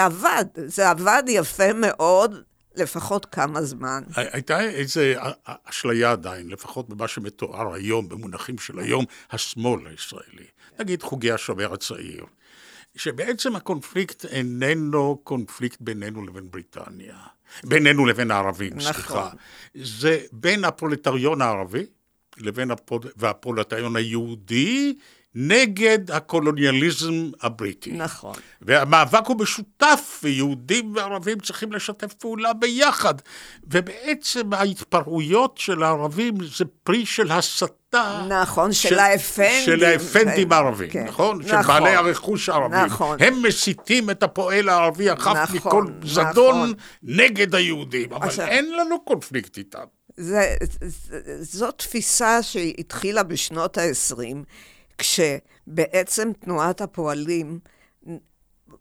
עבד, 0.04 0.46
זה 0.56 0.90
עבד 0.90 1.24
יפה 1.28 1.74
מאוד, 1.74 2.44
לפחות 2.80 3.26
כמה 3.26 3.62
זמן. 3.62 4.04
הייתה 4.16 4.62
איזו 4.62 5.02
אשליה 5.64 6.12
עדיין, 6.12 6.50
לפחות 6.50 6.90
במה 6.90 7.08
שמתואר 7.08 7.74
היום, 7.74 8.10
במונחים 8.10 8.58
של 8.58 8.80
היום, 8.80 9.06
השמאל 9.32 9.88
הישראלי. 9.88 10.46
נגיד 10.80 11.04
חוגי 11.04 11.32
השומר 11.32 11.74
הצעיר, 11.74 12.26
שבעצם 12.96 13.56
הקונפליקט 13.56 14.26
איננו 14.26 15.22
קונפליקט 15.24 15.78
בינינו 15.82 16.26
לבין 16.26 16.52
בריטניה, 16.52 17.18
בינינו 17.64 18.06
לבין 18.06 18.32
הערבים, 18.32 18.74
נכון. 18.76 18.94
סליחה. 18.94 19.30
זה 19.76 20.20
בין 20.32 20.64
הפרולטריון 20.64 21.42
הערבי 21.42 21.86
לבין 22.38 22.72
הפול... 22.72 23.00
והפרולטריון 23.16 23.96
היהודי 23.96 24.96
נגד 25.36 26.12
הקולוניאליזם 26.12 27.30
הבריטי. 27.42 27.92
נכון. 27.92 28.34
והמאבק 28.62 29.28
הוא 29.28 29.38
משותף, 29.40 30.20
ויהודים 30.24 30.96
וערבים 30.96 31.40
צריכים 31.40 31.72
לשתף 31.72 32.14
פעולה 32.14 32.54
ביחד. 32.54 33.14
ובעצם 33.64 34.54
ההתפרעויות 34.54 35.58
של 35.58 35.84
הערבים 35.84 36.36
זה 36.58 36.66
פרי 36.84 37.06
של 37.06 37.32
הסתה. 37.32 38.26
נכון, 38.30 38.74
של 38.74 39.00
האפנדים. 39.00 39.66
של 39.66 39.84
האפנדים 39.84 40.50
כן, 40.50 40.56
הערבים, 40.56 40.90
כן. 40.90 41.06
נכון? 41.08 41.44
של 41.48 41.56
נכון. 41.58 41.84
בעלי 41.84 41.96
הרכוש 41.96 42.50
הערבים. 42.50 42.80
נכון. 42.86 43.18
הם 43.22 43.42
מסיתים 43.44 44.10
את 44.10 44.24
הפועל 44.24 44.70
הערבי 44.70 45.10
החף 45.10 45.36
נכון, 45.36 45.56
מכל 45.56 45.86
זדון 46.04 46.56
נכון. 46.56 46.74
נגד 47.04 47.56
היהודים. 47.56 48.14
אבל 48.14 48.28
עכשיו- 48.28 48.48
אין 48.48 48.72
לנו 48.78 49.02
קונפליקט 49.06 49.58
איתם. 49.58 49.84
זה, 50.18 50.56
זה, 50.82 51.20
זו 51.44 51.72
תפיסה 51.72 52.44
שהתחילה 52.44 53.24
בשנות 53.24 53.78
ה-20, 53.78 54.36
כשבעצם 55.00 56.32
תנועת 56.40 56.82
הפועלים 56.82 57.60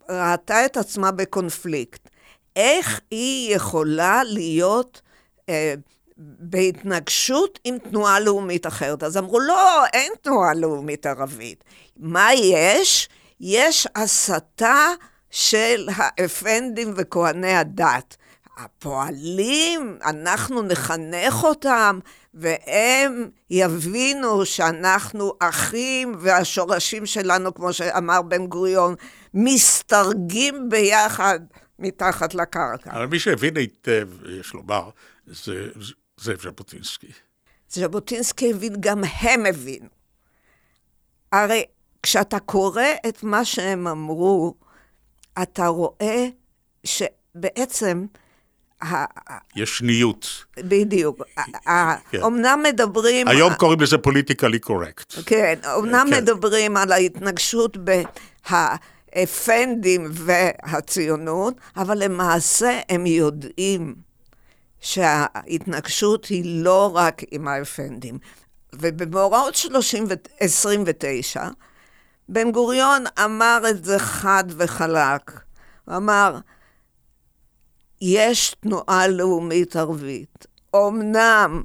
ראתה 0.09 0.65
את 0.65 0.77
עצמה 0.77 1.11
בקונפליקט. 1.11 2.09
איך 2.57 3.01
היא 3.11 3.55
יכולה 3.55 4.23
להיות 4.25 5.03
אה, 5.49 5.75
בהתנגשות 6.19 7.59
עם 7.65 7.79
תנועה 7.79 8.21
לאומית 8.21 8.67
אחרת? 8.67 9.03
אז 9.03 9.17
אמרו, 9.17 9.41
לא, 9.41 9.87
אין 9.93 10.13
תנועה 10.23 10.55
לאומית 10.55 11.07
ערבית. 11.07 11.65
מה 11.97 12.29
יש? 12.35 13.09
יש 13.41 13.87
הסתה 13.95 14.87
של 15.31 15.89
האפנדים 15.97 16.93
וכהני 16.97 17.53
הדת. 17.53 18.17
הפועלים, 18.59 19.99
אנחנו 20.05 20.63
נחנך 20.63 21.45
אותם, 21.45 21.99
והם 22.40 23.30
יבינו 23.50 24.47
שאנחנו 24.47 25.33
אחים, 25.38 26.14
והשורשים 26.18 27.07
שלנו, 27.07 27.54
כמו 27.54 27.73
שאמר 27.73 28.23
בן 28.23 28.47
גוריון, 28.47 28.95
מסתרגים 29.35 30.68
ביחד 30.68 31.40
מתחת 31.78 32.35
לקרקע. 32.35 32.90
אבל 32.90 33.07
מי 33.07 33.18
שהבין 33.18 33.57
היטב, 33.57 34.09
יש 34.40 34.52
לומר, 34.54 34.90
זה 35.26 35.68
זאב 36.21 36.40
ז'בוטינסקי. 36.40 37.12
ז'בוטינסקי 37.71 38.50
הבין, 38.50 38.75
גם 38.80 39.04
הם 39.04 39.47
הבינו. 39.47 39.88
הרי 41.33 41.64
כשאתה 42.02 42.38
קורא 42.40 42.83
את 43.09 43.23
מה 43.23 43.45
שהם 43.45 43.87
אמרו, 43.87 44.54
אתה 45.42 45.66
רואה 45.66 46.28
שבעצם, 46.85 48.07
יש 49.56 49.78
שניות. 49.78 50.44
בדיוק, 50.56 51.23
כן. 52.11 52.23
אמנם 52.23 52.62
מדברים... 52.68 53.28
היום 53.28 53.54
קוראים 53.54 53.80
לזה 53.80 53.99
פוליטיקלי 53.99 54.58
קורקט. 54.58 55.14
כן, 55.26 55.54
אמנם 55.78 56.06
כן. 56.11 56.23
מדברים 56.23 56.76
על 56.76 56.92
ההתנגשות 56.92 57.76
בהאפנדים 59.11 60.08
והציונות, 60.12 61.54
אבל 61.76 62.04
למעשה 62.04 62.80
הם 62.88 63.06
יודעים 63.06 63.94
שההתנגשות 64.80 66.26
היא 66.26 66.64
לא 66.64 66.90
רק 66.94 67.23
עם 67.30 67.49
האפנדים. 67.49 68.18
ובמאורעות 68.73 69.54
30 69.54 70.04
ו- 70.08 70.12
29, 70.40 71.49
בן 72.28 72.50
גוריון 72.52 73.04
אמר 73.25 73.62
את 73.70 73.85
זה 73.85 73.99
חד 73.99 74.44
וחלק. 74.49 75.40
הוא 75.85 75.97
אמר, 75.97 76.38
יש 78.00 78.57
תנועה 78.61 79.09
לאומית 79.09 79.76
ערבית. 79.76 80.47
אמנם 80.76 81.62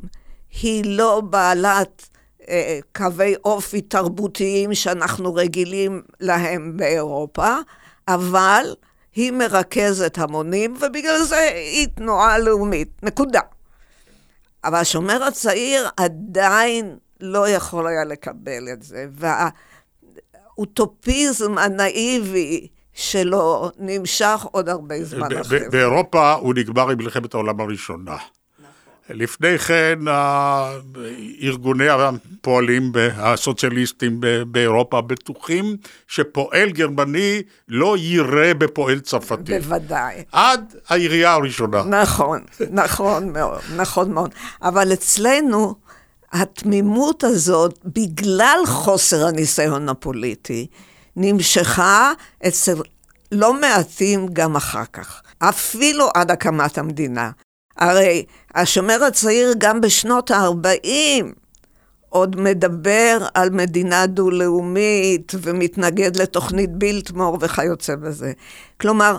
היא 0.61 0.83
לא 0.85 1.21
בעלת 1.21 2.09
אה, 2.49 2.79
קווי 2.95 3.35
אופי 3.45 3.81
תרבותיים 3.81 4.73
שאנחנו 4.73 5.33
רגילים 5.33 6.01
להם 6.19 6.77
באירופה, 6.77 7.55
אבל 8.07 8.75
היא 9.15 9.31
מרכזת 9.31 10.17
המונים, 10.17 10.75
ובגלל 10.81 11.23
זה 11.23 11.49
היא 11.53 11.87
תנועה 11.95 12.39
לאומית. 12.39 12.89
נקודה. 13.03 13.41
אבל 14.63 14.77
השומר 14.77 15.23
הצעיר 15.23 15.89
עדיין 15.97 16.97
לא 17.19 17.49
יכול 17.49 17.87
היה 17.87 18.05
לקבל 18.05 18.67
את 18.73 18.83
זה, 18.83 19.05
והאוטופיזם 20.57 21.57
הנאיבי 21.57 22.67
שלו 22.93 23.71
נמשך 23.79 24.45
עוד 24.51 24.69
הרבה 24.69 25.03
זמן 25.03 25.27
אחרי 25.41 25.59
זה. 25.59 25.69
באירופה 25.69 26.33
הוא 26.33 26.53
נגמר 26.53 26.89
עם 26.89 26.97
מלחמת 26.97 27.33
העולם 27.33 27.59
הראשונה. 27.59 28.15
לפני 29.09 29.57
כן 29.57 29.99
ארגוני 31.41 31.89
הפועלים 31.89 32.91
הסוציאליסטים 33.15 34.21
באירופה 34.47 35.01
בטוחים 35.01 35.77
שפועל 36.07 36.71
גרמני 36.71 37.41
לא 37.67 37.97
יירה 37.97 38.53
בפועל 38.53 38.99
צרפתי. 38.99 39.59
בוודאי. 39.59 40.23
עד 40.31 40.75
הירייה 40.89 41.33
הראשונה. 41.33 41.83
נכון, 41.83 42.41
נכון 42.71 43.29
מאוד, 43.29 43.61
נכון 43.75 44.11
מאוד. 44.11 44.31
אבל 44.61 44.93
אצלנו, 44.93 45.75
התמימות 46.31 47.23
הזאת, 47.23 47.79
בגלל 47.85 48.59
חוסר 48.65 49.27
הניסיון 49.27 49.89
הפוליטי, 49.89 50.67
נמשכה 51.15 52.13
אצל 52.47 52.75
לא 53.31 53.61
מעטים 53.61 54.27
גם 54.33 54.55
אחר 54.55 54.85
כך, 54.93 55.21
אפילו 55.39 56.09
עד 56.15 56.31
הקמת 56.31 56.77
המדינה. 56.77 57.31
הרי 57.77 58.25
השומר 58.55 59.03
הצעיר 59.03 59.53
גם 59.57 59.81
בשנות 59.81 60.31
ה-40 60.31 61.25
עוד 62.09 62.39
מדבר 62.39 63.27
על 63.33 63.49
מדינה 63.49 64.05
דו-לאומית 64.05 65.31
ומתנגד 65.41 66.15
לתוכנית 66.15 66.71
בילטמור 66.71 67.37
וכיוצא 67.41 67.95
בזה. 67.95 68.31
כלומר, 68.81 69.17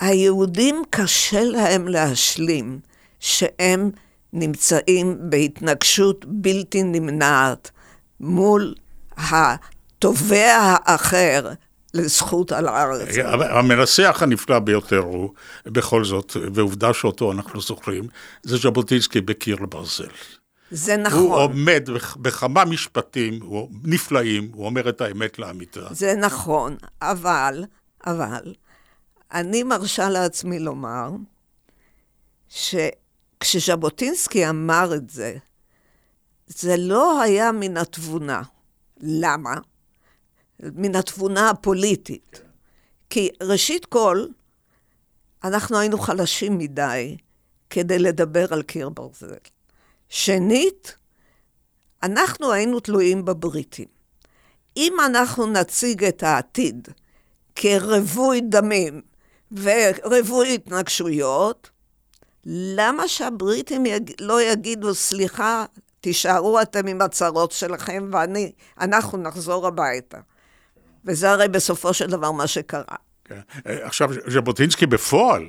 היהודים 0.00 0.82
קשה 0.90 1.44
להם 1.44 1.88
להשלים 1.88 2.78
שהם 3.20 3.90
נמצאים 4.32 5.16
בהתנגשות 5.20 6.24
בלתי 6.28 6.82
נמנעת 6.82 7.70
מול 8.20 8.74
התובע 10.04 10.52
האחר 10.84 11.50
לזכות 11.94 12.52
על 12.52 12.68
הארץ. 12.68 13.08
המנסח 13.50 14.18
הנפלא 14.22 14.58
ביותר 14.58 14.98
הוא, 14.98 15.30
בכל 15.66 16.04
זאת, 16.04 16.32
ועובדה 16.54 16.92
שאותו 16.94 17.32
אנחנו 17.32 17.60
זוכרים, 17.60 18.04
זה 18.42 18.56
ז'בוטינסקי 18.56 19.20
בקיר 19.20 19.56
לברזל. 19.56 20.06
זה 20.70 20.94
הוא 20.94 21.02
נכון, 21.02 21.30
עומד 21.40 21.90
בכ- 21.94 22.16
בכמה 22.16 22.64
משפטים 22.64 23.38
הוא- 23.42 23.70
נפלאים, 23.84 24.50
הוא 24.54 24.66
אומר 24.66 24.88
את 24.88 25.00
האמת 25.00 25.38
לאמיתה. 25.38 25.80
זה 25.90 26.14
נכון, 26.20 26.76
אבל, 27.02 27.64
אבל, 28.06 28.54
אני 29.32 29.62
מרשה 29.62 30.08
לעצמי 30.08 30.58
לומר 30.58 31.10
שכשז'בוטינסקי 32.48 34.48
אמר 34.48 34.94
את 34.94 35.10
זה, 35.10 35.36
זה 36.46 36.74
לא 36.78 37.22
היה 37.22 37.52
מן 37.52 37.76
התבונה. 37.76 38.42
למה? 39.00 39.54
מן 40.60 40.96
התבונה 40.96 41.50
הפוליטית. 41.50 42.42
כי 43.10 43.28
ראשית 43.42 43.86
כל, 43.86 44.26
אנחנו 45.44 45.78
היינו 45.78 45.98
חלשים 45.98 46.58
מדי 46.58 47.16
כדי 47.70 47.98
לדבר 47.98 48.54
על 48.54 48.62
קיר 48.62 48.88
ברזל. 48.88 49.34
שנית, 50.08 50.96
אנחנו 52.02 52.52
היינו 52.52 52.80
תלויים 52.80 53.24
בבריטים. 53.24 53.88
אם 54.76 54.92
אנחנו 55.06 55.46
נציג 55.46 56.04
את 56.04 56.22
העתיד 56.22 56.88
כרווי 57.54 58.40
דמים 58.40 59.02
ורווי 59.52 60.54
התנגשויות, 60.54 61.70
למה 62.46 63.08
שהבריטים 63.08 63.86
יג... 63.86 64.12
לא 64.20 64.42
יגידו, 64.42 64.94
סליחה, 64.94 65.64
תישארו 66.00 66.62
אתם 66.62 66.86
עם 66.86 67.00
הצרות 67.00 67.52
שלכם 67.52 68.10
ואנחנו 68.12 69.18
נחזור 69.18 69.66
הביתה? 69.66 70.18
וזה 71.06 71.30
הרי 71.30 71.48
בסופו 71.48 71.94
של 71.94 72.06
דבר 72.06 72.30
מה 72.32 72.46
שקרה. 72.46 72.82
כן. 73.24 73.40
עכשיו, 73.64 74.10
ז'בוטינסקי 74.26 74.86
בפועל, 74.86 75.42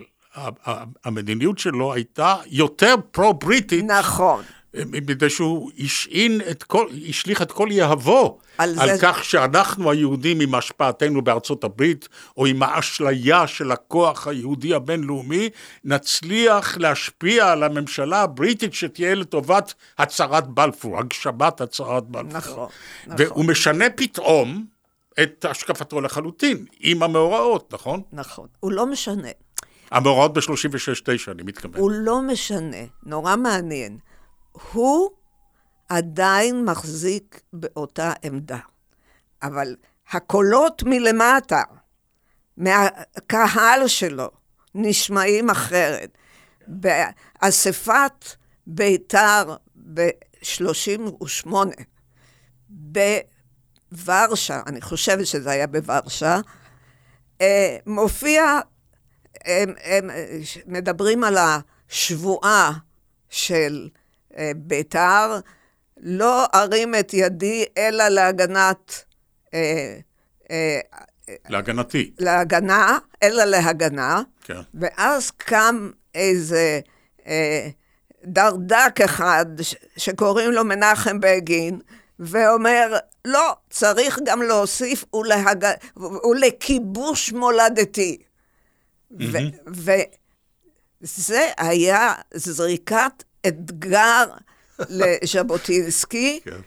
המדיניות 1.06 1.60
שלו 1.60 1.94
הייתה 1.94 2.36
יותר 2.46 2.96
פרו-בריטית, 3.12 3.86
נכון. 3.86 4.44
מפני 4.86 5.30
שהוא 5.30 5.72
השעין 5.80 6.41
את 6.52 6.63
כל, 6.63 6.88
השליך 7.10 7.41
את 7.41 7.52
כל 7.52 7.68
יהבו 7.72 8.39
על 8.58 8.76
על, 8.80 8.89
זה- 8.89 8.98
כך 9.02 9.26
שאנחנו 9.26 9.91
היהודים 9.91 10.39
עם 10.39 10.56
השפעתנו 10.56 11.22
בארצות 11.22 11.63
הברית, 11.63 12.08
או 12.38 12.46
עם 12.46 12.63
האשליה 12.63 13.48
של 13.48 13.72
הכוח 13.72 14.28
היהודי 14.28 14.74
הבינלאומי, 14.74 15.50
נצליח 15.84 16.78
להשפיע 16.78 17.52
על 17.52 17.63
הממשלה 17.63 18.22
הבריטית 18.22 18.74
שתהיה 18.74 19.15
לטובת 19.15 19.74
הצהרת 19.98 20.48
בלפור, 20.48 21.00
הגשמת 21.00 21.62
הצהרת 21.62 22.04
בלפור. 22.04 22.38
נכון, 22.38 22.68
נכון. 23.08 23.26
והוא 23.26 23.46
משנה 23.46 23.86
פתאום 23.89 24.65
את 25.23 25.45
השקפתו 25.45 26.01
לחלוטין, 26.01 26.65
עם 26.80 27.04
המאורעות, 27.04 27.73
נכון? 27.73 28.01
נכון. 28.12 28.47
הוא 28.60 28.71
לא 28.71 28.86
משנה. 28.86 29.30
המאורעות 29.91 30.34
ב-36-9, 30.34 31.32
אני 31.32 31.43
מתכוון. 31.43 31.82
הוא 31.82 31.91
לא 31.91 32.21
משנה. 32.21 32.78
נורא 33.04 33.36
מעניין. 33.36 33.97
הוא 34.71 35.10
עדיין 35.89 36.65
מחזיק 36.65 37.41
באותה 37.54 38.13
עמדה. 38.23 38.60
אבל 39.43 39.75
הקולות 40.12 40.84
מלמטה, 40.84 41.63
מהקהל 42.58 43.88
שלו, 43.88 44.30
נשמעים 44.75 45.49
אחרת. 45.49 46.17
באספת 46.67 48.25
בית"ר 48.67 49.56
ב-38, 49.93 51.47
בוורשה, 53.91 54.62
אני 54.67 54.82
חושבת 54.82 55.28
שזה 55.28 55.52
היה 55.52 55.67
בוורשה, 55.67 56.38
אה, 57.41 57.78
מופיע, 57.86 58.60
הם, 59.45 59.74
הם 59.84 60.10
מדברים 60.65 61.24
על 61.24 61.38
השבועה 61.38 62.71
של 63.30 63.89
אה, 64.38 64.52
בית"ר, 64.56 65.39
לא 65.98 66.45
ארים 66.56 66.95
את 67.00 67.13
ידי 67.13 67.65
אלא 67.78 68.08
להגנת... 68.08 69.04
אה, 69.54 69.98
להגנתי. 71.50 72.12
להגנה, 72.19 72.98
אלא 73.24 73.43
להגנה. 73.43 74.21
כן. 74.43 74.60
ואז 74.74 75.32
קם 75.32 75.89
איזה 76.15 76.80
אה, 77.28 77.67
דרדק 78.24 79.02
אחד 79.06 79.45
ש- 79.62 79.76
שקוראים 79.98 80.52
לו 80.52 80.63
מנחם 80.65 81.19
בגין, 81.19 81.80
ואומר, 82.19 82.97
לא, 83.25 83.56
צריך 83.69 84.19
גם 84.25 84.41
להוסיף 84.41 85.06
ולהג... 85.13 85.65
ולכיבוש 85.97 87.34
מולדתי. 87.34 88.17
וזה 91.01 91.51
היה 91.58 92.13
זריקת 92.34 93.23
אתגר 93.47 94.23
לז'בוטינסקי, 94.89 96.39
כן. 96.45 96.60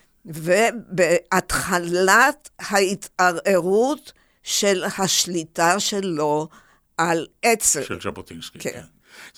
ובהתחלת 1.04 2.50
ההתערערות 2.58 4.12
של 4.42 4.84
השליטה 4.98 5.80
שלו 5.80 6.48
על 6.98 7.26
אצ"ל. 7.44 7.82
של 7.82 8.00
ז'בוטינסקי. 8.00 8.58
כן. 8.58 8.70
כן. 8.72 8.82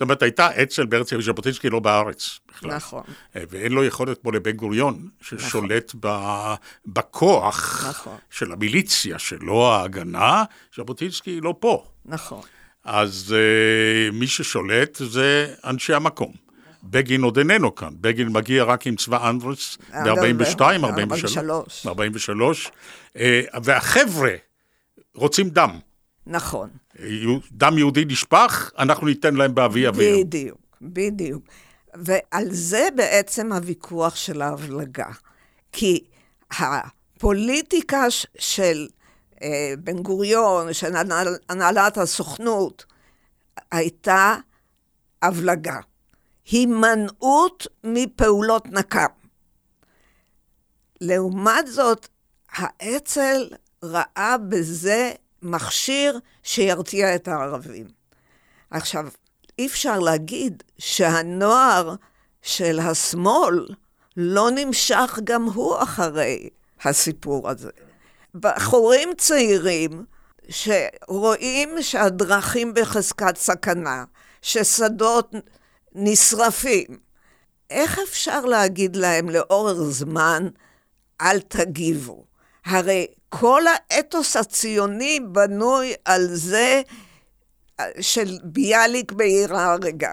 זאת 0.00 0.02
אומרת, 0.02 0.22
הייתה 0.22 0.62
אצ"ל 0.62 0.86
בארץ, 0.86 1.14
ז'בוטינסקי 1.14 1.70
לא 1.70 1.80
בארץ 1.80 2.38
בכלל. 2.48 2.74
נכון. 2.76 3.02
אה, 3.36 3.42
ואין 3.50 3.72
לו 3.72 3.84
יכולת 3.84 4.18
כמו 4.22 4.30
לבן 4.32 4.50
גוריון, 4.52 5.08
ששולט 5.20 5.92
ב- 6.00 6.54
בכוח 6.86 7.86
נכון. 7.88 8.16
של 8.30 8.52
המיליציה 8.52 9.18
שלו, 9.18 9.66
ההגנה, 9.72 10.44
ז'בוטינסקי 10.76 11.40
לא 11.40 11.54
פה. 11.60 11.84
נכון. 12.04 12.40
אז 12.84 13.34
uh, 14.10 14.14
מי 14.14 14.26
ששולט 14.26 14.96
זה 15.04 15.54
אנשי 15.64 15.94
המקום. 15.94 16.32
בגין 16.84 17.22
עוד 17.22 17.38
איננו 17.38 17.74
כאן, 17.74 17.88
בגין 18.00 18.28
מגיע 18.28 18.64
רק 18.64 18.86
עם 18.86 18.96
צבא 18.96 19.30
אנדרס 19.30 19.78
עד 19.92 20.08
ב-42, 20.08 20.60
ארבע- 20.60 20.84
43, 20.84 21.36
43, 21.86 22.70
אה, 23.16 23.40
והחבר'ה 23.64 24.32
רוצים 25.14 25.48
דם. 25.50 25.78
נכון. 26.26 26.70
דם 27.52 27.78
יהודי 27.78 28.04
נשפך, 28.04 28.70
אנחנו 28.78 29.06
ניתן 29.06 29.34
להם 29.34 29.54
באבי 29.54 29.88
אביהם. 29.88 30.20
בדיוק, 30.20 30.58
בדיוק. 30.82 31.44
ועל 31.94 32.46
זה 32.50 32.88
בעצם 32.96 33.52
הוויכוח 33.52 34.16
של 34.16 34.42
ההבלגה. 34.42 35.08
כי 35.72 36.04
הפוליטיקה 36.50 38.04
של 38.38 38.88
אה, 39.42 39.48
בן 39.78 40.02
גוריון, 40.02 40.72
של 40.72 40.96
הנהל- 40.96 41.38
הנהלת 41.48 41.98
הסוכנות, 41.98 42.84
הייתה 43.70 44.36
הבלגה. 45.22 45.76
הימנעות 46.50 47.66
מפעולות 47.84 48.66
נקם. 48.66 49.06
לעומת 51.00 51.66
זאת, 51.66 52.08
האצ"ל 52.52 53.48
ראה 53.82 54.36
בזה 54.48 55.12
מכשיר 55.42 56.18
שירתיע 56.42 57.14
את 57.14 57.28
הערבים. 57.28 57.86
עכשיו, 58.70 59.08
אי 59.58 59.66
אפשר 59.66 59.98
להגיד 59.98 60.62
שהנוער 60.78 61.94
של 62.42 62.78
השמאל 62.78 63.66
לא 64.16 64.50
נמשך 64.54 65.18
גם 65.24 65.44
הוא 65.44 65.76
אחרי 65.82 66.48
הסיפור 66.84 67.50
הזה. 67.50 67.70
בחורים 68.34 69.08
צעירים 69.18 70.04
שרואים 70.48 71.82
שהדרכים 71.82 72.74
בחזקת 72.74 73.36
סכנה, 73.36 74.04
ששדות 74.42 75.34
נשרפים, 75.94 76.86
איך 77.70 77.98
אפשר 78.08 78.40
להגיד 78.44 78.96
להם 78.96 79.28
לאורך 79.28 79.78
זמן, 79.80 80.48
אל 81.20 81.40
תגיבו? 81.40 82.24
הרי 82.64 83.06
כל 83.30 83.62
האתוס 83.66 84.36
הציוני 84.36 85.20
בנוי 85.20 85.94
על 86.04 86.26
זה 86.32 86.82
של 88.00 88.38
ביאליק 88.44 89.12
בעיר 89.12 89.56
ההרגה. 89.56 90.12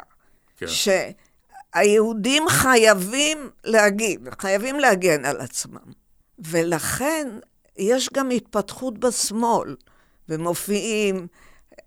כן. 0.57 0.65
שהיהודים 0.67 2.49
חייבים 2.49 3.49
להגיב, 3.63 4.21
חייבים 4.39 4.79
להגן 4.79 5.25
על 5.25 5.41
עצמם. 5.41 5.91
ולכן 6.39 7.27
יש 7.77 8.09
גם 8.13 8.29
התפתחות 8.29 8.97
בשמאל, 8.97 9.75
ומופיעים 10.29 11.27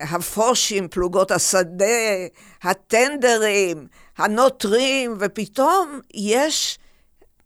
הפושים, 0.01 0.89
פלוגות 0.89 1.31
השדה, 1.31 2.27
הטנדרים, 2.63 3.87
הנוטרים, 4.19 5.17
ופתאום 5.21 6.01
יש 6.15 6.79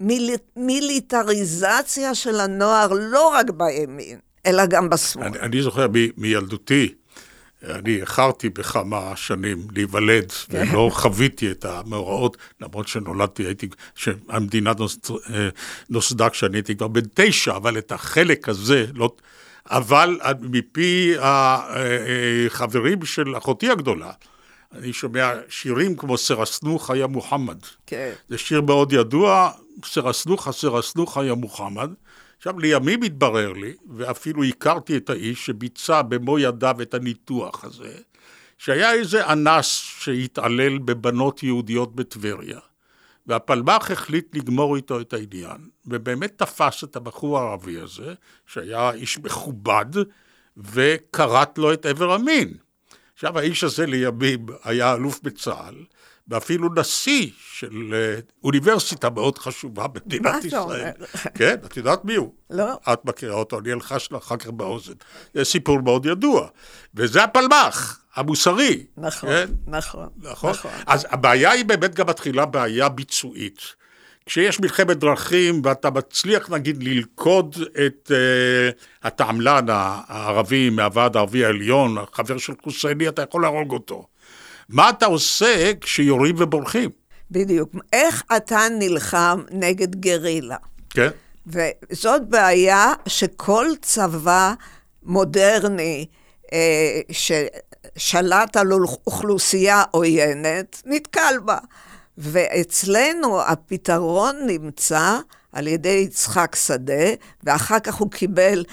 מיל... 0.01 0.31
מיליטריזציה 0.57 2.15
של 2.15 2.41
הנוער 2.41 2.93
לא 2.93 3.29
רק 3.29 3.51
בימין, 3.51 4.19
אלא 4.47 4.67
גם 4.67 4.91
בשמאל. 4.91 5.27
אני, 5.27 5.39
אני 5.39 5.63
זוכר 5.63 5.89
מ, 5.89 5.93
מילדותי, 6.17 6.95
אני 7.69 8.01
איחרתי 8.01 8.49
בכמה 8.49 9.13
שנים 9.17 9.67
להיוולד, 9.73 10.33
ולא 10.51 10.91
חוויתי 10.93 11.51
את 11.51 11.65
המאורעות, 11.65 12.37
למרות 12.61 12.89
שנולדתי, 12.89 13.43
הייתי, 13.43 13.69
שהמדינה 13.95 14.73
נוס, 14.79 14.99
נוסדה 15.91 16.31
כשאני 16.31 16.57
הייתי 16.57 16.77
כבר 16.77 16.89
בן 16.89 17.01
תשע, 17.15 17.57
אבל 17.57 17.79
את 17.79 17.93
החלק 17.93 18.49
הזה, 18.49 18.87
לא, 18.95 19.15
אבל 19.71 20.19
מפי 20.41 21.15
החברים 21.21 23.05
של 23.05 23.37
אחותי 23.37 23.71
הגדולה, 23.71 24.11
אני 24.75 24.93
שומע 24.93 25.33
שירים 25.49 25.97
כמו 25.97 26.19
סרסנוך 26.19 26.91
היה 26.91 27.07
מוחמד. 27.07 27.59
כן. 27.87 28.13
זה 28.29 28.39
שיר 28.39 28.61
מאוד 28.61 28.93
ידוע, 28.93 29.51
סרסנוך, 29.85 30.51
סרסנוך 30.51 31.19
היה 31.19 31.35
מוחמד. 31.35 31.91
עכשיו, 32.37 32.59
לימים 32.59 33.03
התברר 33.03 33.53
לי, 33.53 33.73
ואפילו 33.97 34.45
הכרתי 34.45 34.97
את 34.97 35.11
האיש 35.11 35.47
שביצע 35.47 36.03
במו 36.03 36.39
ידיו 36.39 36.77
את 36.83 36.95
הניתוח 36.95 37.65
הזה, 37.65 37.95
שהיה 38.59 38.93
איזה 38.93 39.33
אנס 39.33 39.67
שהתעלל 39.99 40.79
בבנות 40.79 41.43
יהודיות 41.43 41.95
בטבריה, 41.95 42.59
והפלמ"ח 43.27 43.91
החליט 43.91 44.37
לגמור 44.37 44.77
איתו 44.77 45.01
את 45.01 45.13
העניין, 45.13 45.69
ובאמת 45.87 46.33
תפס 46.37 46.85
את 46.85 46.97
הבחור 46.97 47.39
הערבי 47.39 47.81
הזה, 47.81 48.15
שהיה 48.47 48.93
איש 48.93 49.19
מכובד, 49.19 49.87
וכרת 50.57 51.59
לו 51.59 51.73
את 51.73 51.87
עבר 51.87 52.13
המין. 52.13 52.55
עכשיו, 53.15 53.39
האיש 53.39 53.65
הזה 53.65 53.87
לימים 53.87 54.47
היה 54.65 54.95
אלוף 54.95 55.21
בצה"ל, 55.23 55.75
ואפילו 56.29 56.69
נשיא 56.77 57.31
של 57.53 57.95
אוניברסיטה 58.45 59.11
מאוד 59.11 59.39
חשובה 59.39 59.87
במדינת 59.87 60.45
ישראל. 60.45 60.85
מה 60.85 60.91
אתה 60.91 60.99
אומר? 61.15 61.31
כן, 61.35 61.55
את 61.65 61.77
יודעת 61.77 62.05
מי 62.05 62.15
הוא? 62.15 62.33
לא. 62.51 62.79
את 62.93 63.05
מכירה 63.05 63.35
אותו, 63.35 63.59
אני 63.59 63.73
אלחש 63.73 64.09
לך 64.13 64.23
אחר 64.23 64.37
כך 64.37 64.47
באוזן. 64.47 64.93
זה 65.35 65.45
סיפור 65.45 65.81
מאוד 65.81 66.07
ידוע. 66.07 66.49
וזה 66.95 67.25
הפלמ"ח, 67.25 68.01
המוסרי. 68.15 68.87
נכון, 68.97 69.29
כן? 69.29 69.47
נכון, 69.67 70.09
נכון. 70.17 70.51
נכון. 70.51 70.71
אז 70.87 71.07
הבעיה 71.11 71.51
היא 71.51 71.65
באמת 71.65 71.95
גם 71.95 72.07
מתחילה 72.07 72.47
בעיה 72.47 72.89
ביצועית. 72.89 73.61
כשיש 74.27 74.61
מלחמת 74.61 74.97
דרכים 74.97 75.63
ואתה 75.65 75.91
מצליח 75.91 76.51
נגיד 76.51 76.83
ללכוד 76.83 77.57
את 77.87 78.11
uh, 78.11 78.75
התעמלן 79.03 79.67
הערבי 79.69 80.71
מהוועד 80.71 81.17
הערבי 81.17 81.45
העליון, 81.45 81.99
החבר 81.99 82.39
של 82.39 82.53
חוסייני, 82.63 83.09
אתה 83.09 83.23
יכול 83.23 83.43
להרוג 83.43 83.73
אותו. 83.73 84.07
מה 84.69 84.91
אתה 84.91 85.07
עושה 85.07 85.73
כשיורים 85.81 86.35
ובורחים? 86.39 86.91
בדיוק. 87.31 87.75
איך 87.93 88.23
אתה 88.37 88.67
נלחם 88.79 89.43
נגד 89.51 89.95
גרילה? 89.95 90.57
כן. 90.91 91.09
וזאת 91.47 92.29
בעיה 92.29 92.93
שכל 93.07 93.67
צבא 93.83 94.55
מודרני 95.03 96.07
אה, 96.53 97.01
ששלט 97.11 98.57
על 98.57 98.73
אוכלוסייה 99.07 99.83
עוינת, 99.91 100.83
נתקל 100.87 101.35
בה. 101.45 101.59
ואצלנו 102.19 103.43
הפתרון 103.43 104.37
נמצא 104.47 105.19
על 105.53 105.67
ידי 105.67 106.03
יצחק 106.07 106.57
שדה, 106.57 107.05
ואחר 107.43 107.79
כך 107.79 107.95
הוא 107.95 108.11
קיבל 108.11 108.65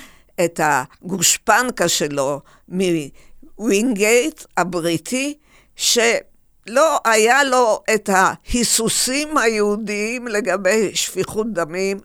את 0.45 0.59
הגושפנקה 0.63 1.87
שלו 1.87 2.41
מווינגייט 2.67 4.43
הבריטי, 4.57 5.37
שלא 5.75 6.99
היה 7.05 7.43
לו 7.43 7.83
את 7.93 8.09
ההיסוסים 8.13 9.37
היהודיים 9.37 10.27
לגבי 10.27 10.95
שפיכות 10.95 11.53
דמים, 11.53 11.99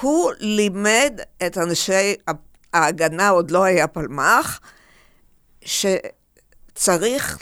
הוא 0.00 0.32
לימד 0.38 1.20
את 1.46 1.58
אנשי 1.58 2.14
ההגנה, 2.74 3.28
עוד 3.28 3.50
לא 3.50 3.64
היה 3.64 3.86
פלמ"ח, 3.86 4.60
שצריך 5.64 7.38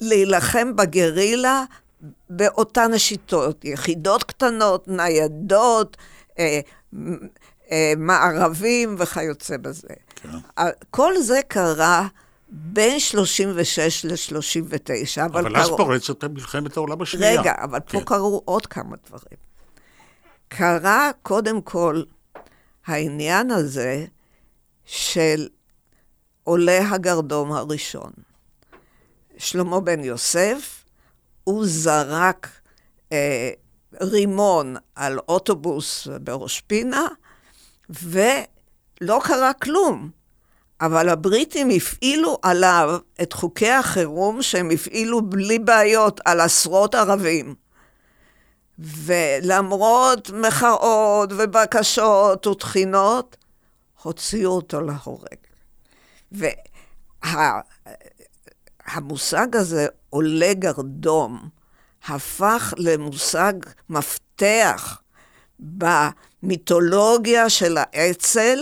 להילחם 0.00 0.76
בגרילה 0.76 1.64
באותן 2.30 2.92
השיטות, 2.94 3.64
יחידות 3.64 4.24
קטנות, 4.24 4.88
ניידות, 4.88 5.96
אה, 6.38 6.60
אה, 7.70 7.92
מערבים 7.96 8.96
וכיוצא 8.98 9.56
בזה. 9.56 9.88
כן. 10.14 10.28
כל 10.90 11.12
זה 11.20 11.40
קרה 11.48 12.06
בין 12.48 13.00
36 13.00 14.04
ל-39, 14.04 15.24
אבל... 15.24 15.46
אבל 15.46 15.56
אז 15.56 15.68
פורצת 15.68 16.24
מלחמת 16.24 16.76
העולם 16.76 17.02
השנייה. 17.02 17.40
רגע, 17.40 17.52
אבל 17.62 17.78
כן. 17.86 17.98
פה 17.98 18.04
קרו 18.04 18.42
עוד 18.44 18.66
כמה 18.66 18.96
דברים. 19.06 19.38
קרה 20.48 21.10
קודם 21.22 21.60
כל 21.60 22.02
העניין 22.86 23.50
הזה 23.50 24.04
של 24.84 25.48
עולה 26.44 26.90
הגרדום 26.90 27.52
הראשון. 27.52 28.10
שלמה 29.38 29.80
בן 29.80 30.04
יוסף, 30.04 30.84
הוא 31.44 31.64
זרק 31.66 32.48
אה, 33.12 33.50
רימון 34.00 34.76
על 34.94 35.18
אוטובוס 35.28 36.08
בראש 36.20 36.60
פינה, 36.60 37.06
ולא 37.90 39.20
קרה 39.24 39.52
כלום. 39.52 40.10
אבל 40.80 41.08
הבריטים 41.08 41.70
הפעילו 41.70 42.38
עליו 42.42 42.98
את 43.22 43.32
חוקי 43.32 43.70
החירום 43.70 44.42
שהם 44.42 44.70
הפעילו 44.70 45.22
בלי 45.22 45.58
בעיות 45.58 46.20
על 46.24 46.40
עשרות 46.40 46.94
ערבים. 46.94 47.54
ולמרות 48.78 50.30
מחאות 50.30 51.32
ובקשות 51.32 52.46
ותחינות, 52.46 53.36
הוציאו 54.02 54.50
אותו 54.50 54.80
להורג. 54.80 55.38
והמושג 56.32 57.60
וה, 58.88 59.54
הזה, 59.54 59.86
עולה 60.10 60.54
גרדום, 60.54 61.48
הפך 62.08 62.74
למושג 62.76 63.52
מפתח 63.88 65.00
במיתולוגיה 66.42 67.50
של 67.50 67.76
האצ"ל, 67.78 68.58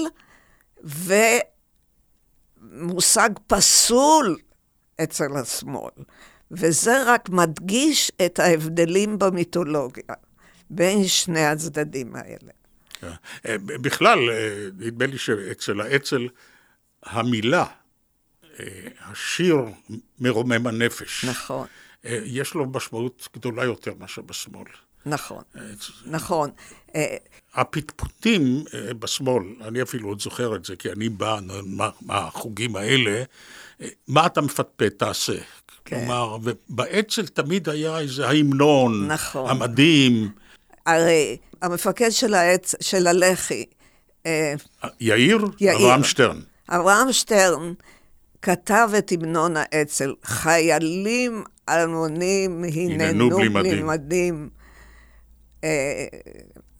ומושג 2.62 3.30
פסול 3.46 4.36
אצל 5.02 5.36
השמאל. 5.36 5.92
וזה 6.50 7.02
רק 7.06 7.28
מדגיש 7.28 8.12
את 8.26 8.38
ההבדלים 8.38 9.18
במיתולוגיה 9.18 10.14
בין 10.70 11.08
שני 11.08 11.44
הצדדים 11.44 12.16
האלה. 12.16 12.52
כן. 13.00 13.08
אה, 13.46 13.58
בכלל, 13.58 14.30
אה, 14.30 14.68
נדמה 14.78 15.06
לי 15.06 15.18
שאצל 15.18 15.80
האצ"ל 15.80 16.28
המילה, 17.02 17.62
אה, 17.62 17.83
השיר 19.00 19.56
מרומם 20.20 20.66
הנפש. 20.66 21.24
נכון. 21.24 21.66
יש 22.04 22.54
לו 22.54 22.66
משמעות 22.66 23.28
גדולה 23.36 23.64
יותר 23.64 23.92
מאשר 24.00 24.22
בשמאל. 24.22 24.66
נכון, 25.06 25.42
נכון. 26.06 26.50
הפטפוטים 27.54 28.64
בשמאל, 28.98 29.44
אני 29.60 29.82
אפילו 29.82 30.08
עוד 30.08 30.20
זוכר 30.20 30.56
את 30.56 30.64
זה, 30.64 30.76
כי 30.76 30.92
אני 30.92 31.08
בא 31.08 31.38
מהחוגים 32.00 32.76
האלה, 32.76 33.22
מה 34.08 34.26
אתה 34.26 34.40
מפטפט, 34.40 34.98
תעשה. 34.98 35.38
כן. 35.84 35.98
כלומר, 35.98 36.38
ובאצ"ל 36.42 37.26
תמיד 37.26 37.68
היה 37.68 37.98
איזה 37.98 38.28
ההמנון, 38.28 39.06
נכון. 39.06 39.50
המדים. 39.50 40.30
הרי 40.86 41.36
המפקד 41.62 42.10
של, 42.10 42.34
העץ, 42.34 42.74
של 42.80 43.06
הלח"י... 43.06 43.64
אה, 44.26 44.54
יאיר? 45.00 45.38
יאיר. 45.60 45.76
אברהם 45.76 46.04
שטרן. 46.04 46.40
אברהם 46.68 47.12
שטרן 47.12 47.72
כתב 48.44 48.88
את 48.98 49.12
המנון 49.12 49.54
האצ"ל, 49.56 50.14
חיילים 50.24 51.44
אלמונים 51.68 52.64
הננו 52.64 53.30
בלי 53.30 53.48
מדים. 53.48 53.86
מדים. 53.86 54.48
אה, 55.64 55.68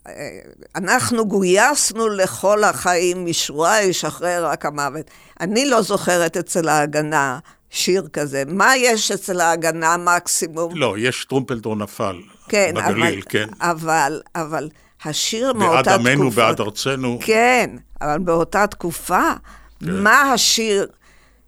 אה, 0.07 0.39
אנחנו 0.75 1.27
גויסנו 1.27 2.09
לכל 2.09 2.63
החיים, 2.63 3.25
משורה 3.25 3.81
ישחרר 3.81 4.45
רק 4.45 4.65
המוות. 4.65 5.11
אני 5.39 5.65
לא 5.65 5.81
זוכרת 5.81 6.37
אצל 6.37 6.69
ההגנה 6.69 7.39
שיר 7.69 8.07
כזה. 8.13 8.43
מה 8.47 8.77
יש 8.77 9.11
אצל 9.11 9.41
ההגנה 9.41 9.97
מקסימום? 9.97 10.75
לא, 10.75 10.95
יש 10.97 11.25
טרומפלדור 11.25 11.75
נפל. 11.75 12.21
כן, 12.49 12.73
בגליל, 12.75 13.03
אבל, 13.03 13.21
כן. 13.29 13.47
אבל, 13.61 14.21
אבל 14.35 14.69
השיר 15.05 15.53
מאותה 15.53 15.81
תקופה... 15.83 15.97
בעד 15.97 16.07
עמנו, 16.07 16.31
בעד 16.31 16.59
ארצנו. 16.61 17.19
כן, 17.21 17.69
אבל 18.01 18.19
באותה 18.19 18.67
תקופה, 18.67 19.31
כן. 19.79 20.03
מה 20.03 20.21
השיר 20.21 20.87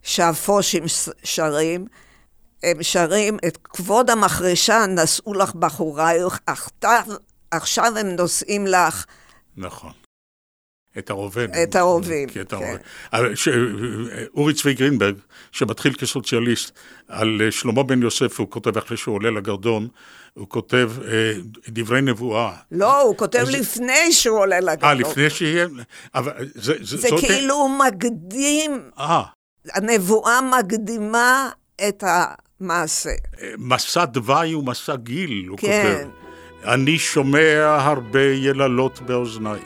שהפושים 0.08 0.84
שרים? 1.24 1.86
הם 2.64 2.84
שרים 2.84 3.38
את 3.48 3.58
כבוד 3.64 4.10
המחרשה 4.10 4.86
נשאו 4.90 5.34
לך 5.34 5.56
בחורייך, 5.56 6.40
עכשיו 7.52 7.98
הם 7.98 8.08
נושאים 8.08 8.68
לך. 8.68 9.06
נכון. 9.58 9.92
את 10.98 11.10
הרובים. 11.10 11.50
את 11.64 11.76
הרובים, 11.76 12.30
כן. 12.30 12.44
אורי 14.34 14.54
צבי 14.54 14.74
גרינברג, 14.74 15.16
שמתחיל 15.52 15.94
כסוציאליסט, 15.94 16.72
על 17.08 17.42
אה, 17.46 17.52
שלמה 17.52 17.84
בן 17.84 18.02
יוסף, 18.02 18.40
הוא 18.40 18.50
כותב 18.50 18.78
אחרי 18.78 18.98
שהוא 18.98 19.16
עולה 19.16 19.32
לגרדום, 19.32 19.88
הוא 20.34 20.50
כותב 20.50 20.92
אה, 21.08 21.34
דברי 21.70 22.02
נבואה. 22.02 22.56
לא, 22.72 23.02
הוא 23.02 23.18
כותב 23.18 23.40
אז... 23.40 23.50
לפני 23.50 24.12
שהוא 24.12 24.40
עולה 24.40 24.60
לגרדום. 24.60 24.90
אה, 24.90 24.94
לפני 24.94 25.30
שיהיה... 25.30 25.68
אבל 26.16 26.32
זה, 26.56 26.74
זה, 26.82 26.98
זה 26.98 27.08
כאילו 27.22 27.56
הוא 27.56 27.70
מקדים, 27.70 28.90
אה. 29.00 29.37
הנבואה 29.74 30.40
מקדימה 30.42 31.50
את 31.88 32.04
המעשה. 32.08 33.10
מסע 33.58 34.06
דווי 34.06 34.56
ומסע 34.56 34.96
גיל, 34.96 35.46
הוא 35.48 35.58
כן. 35.58 35.96
כותב. 35.98 36.10
אני 36.74 37.00
שומע 37.00 37.78
הרבה 37.80 38.24
יללות 38.24 39.02
באוזניי. 39.02 39.60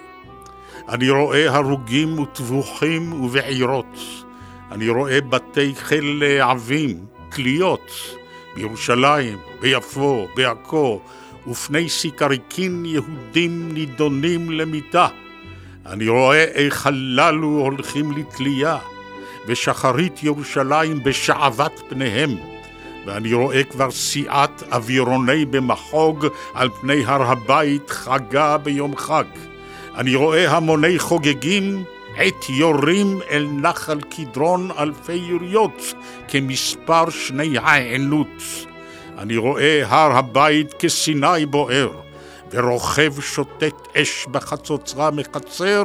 אני 0.90 1.10
רואה 1.10 1.56
הרוגים 1.56 2.20
וטבוחים 2.20 3.14
ובעירות. 3.14 3.98
אני 4.72 4.90
רואה 4.90 5.22
בתי 5.22 5.76
חיל 5.76 6.24
עבים, 6.42 7.06
תליות, 7.30 7.92
בירושלים, 8.56 9.38
ביפו, 9.62 10.28
בעכו, 10.36 11.02
ופני 11.48 11.90
סיקריקין 11.90 12.86
יהודים 12.86 13.72
נידונים 13.72 14.52
למיתה. 14.52 15.08
אני 15.86 16.08
רואה 16.08 16.44
איך 16.44 16.88
הללו 16.88 17.48
הולכים 17.48 18.12
לתלייה, 18.12 18.78
ושחרית 19.48 20.24
ירושלים 20.24 21.04
בשעבת 21.04 21.82
פניהם. 21.90 22.38
ואני 23.06 23.34
רואה 23.34 23.64
כבר 23.64 23.92
סיעת 23.92 24.64
אווירוני 24.72 25.46
במחוג 25.46 26.28
על 26.54 26.70
פני 26.82 27.06
הר 27.06 27.24
הבית 27.24 27.90
חגה 27.90 28.58
ביום 28.58 28.98
חג. 28.98 29.26
אני 29.96 30.16
רואה 30.16 30.52
המוני 30.52 31.00
חוגגים 31.00 31.84
עת 32.18 32.50
יורים 32.50 33.20
אל 33.30 33.48
נחל 33.52 34.02
קדרון 34.02 34.70
אלפי 34.80 35.14
יריות 35.14 35.94
כמספר 36.28 37.10
שני 37.10 37.58
העינות. 37.58 38.44
אני 39.18 39.38
רואה 39.38 39.82
הר 39.88 40.18
הבית 40.18 40.74
כסיני 40.80 41.46
בוער, 41.46 41.92
ורוכב 42.52 43.22
שוטט 43.22 43.88
אש 43.98 44.26
בחצוצרה 44.32 45.12
מחצר, 45.12 45.84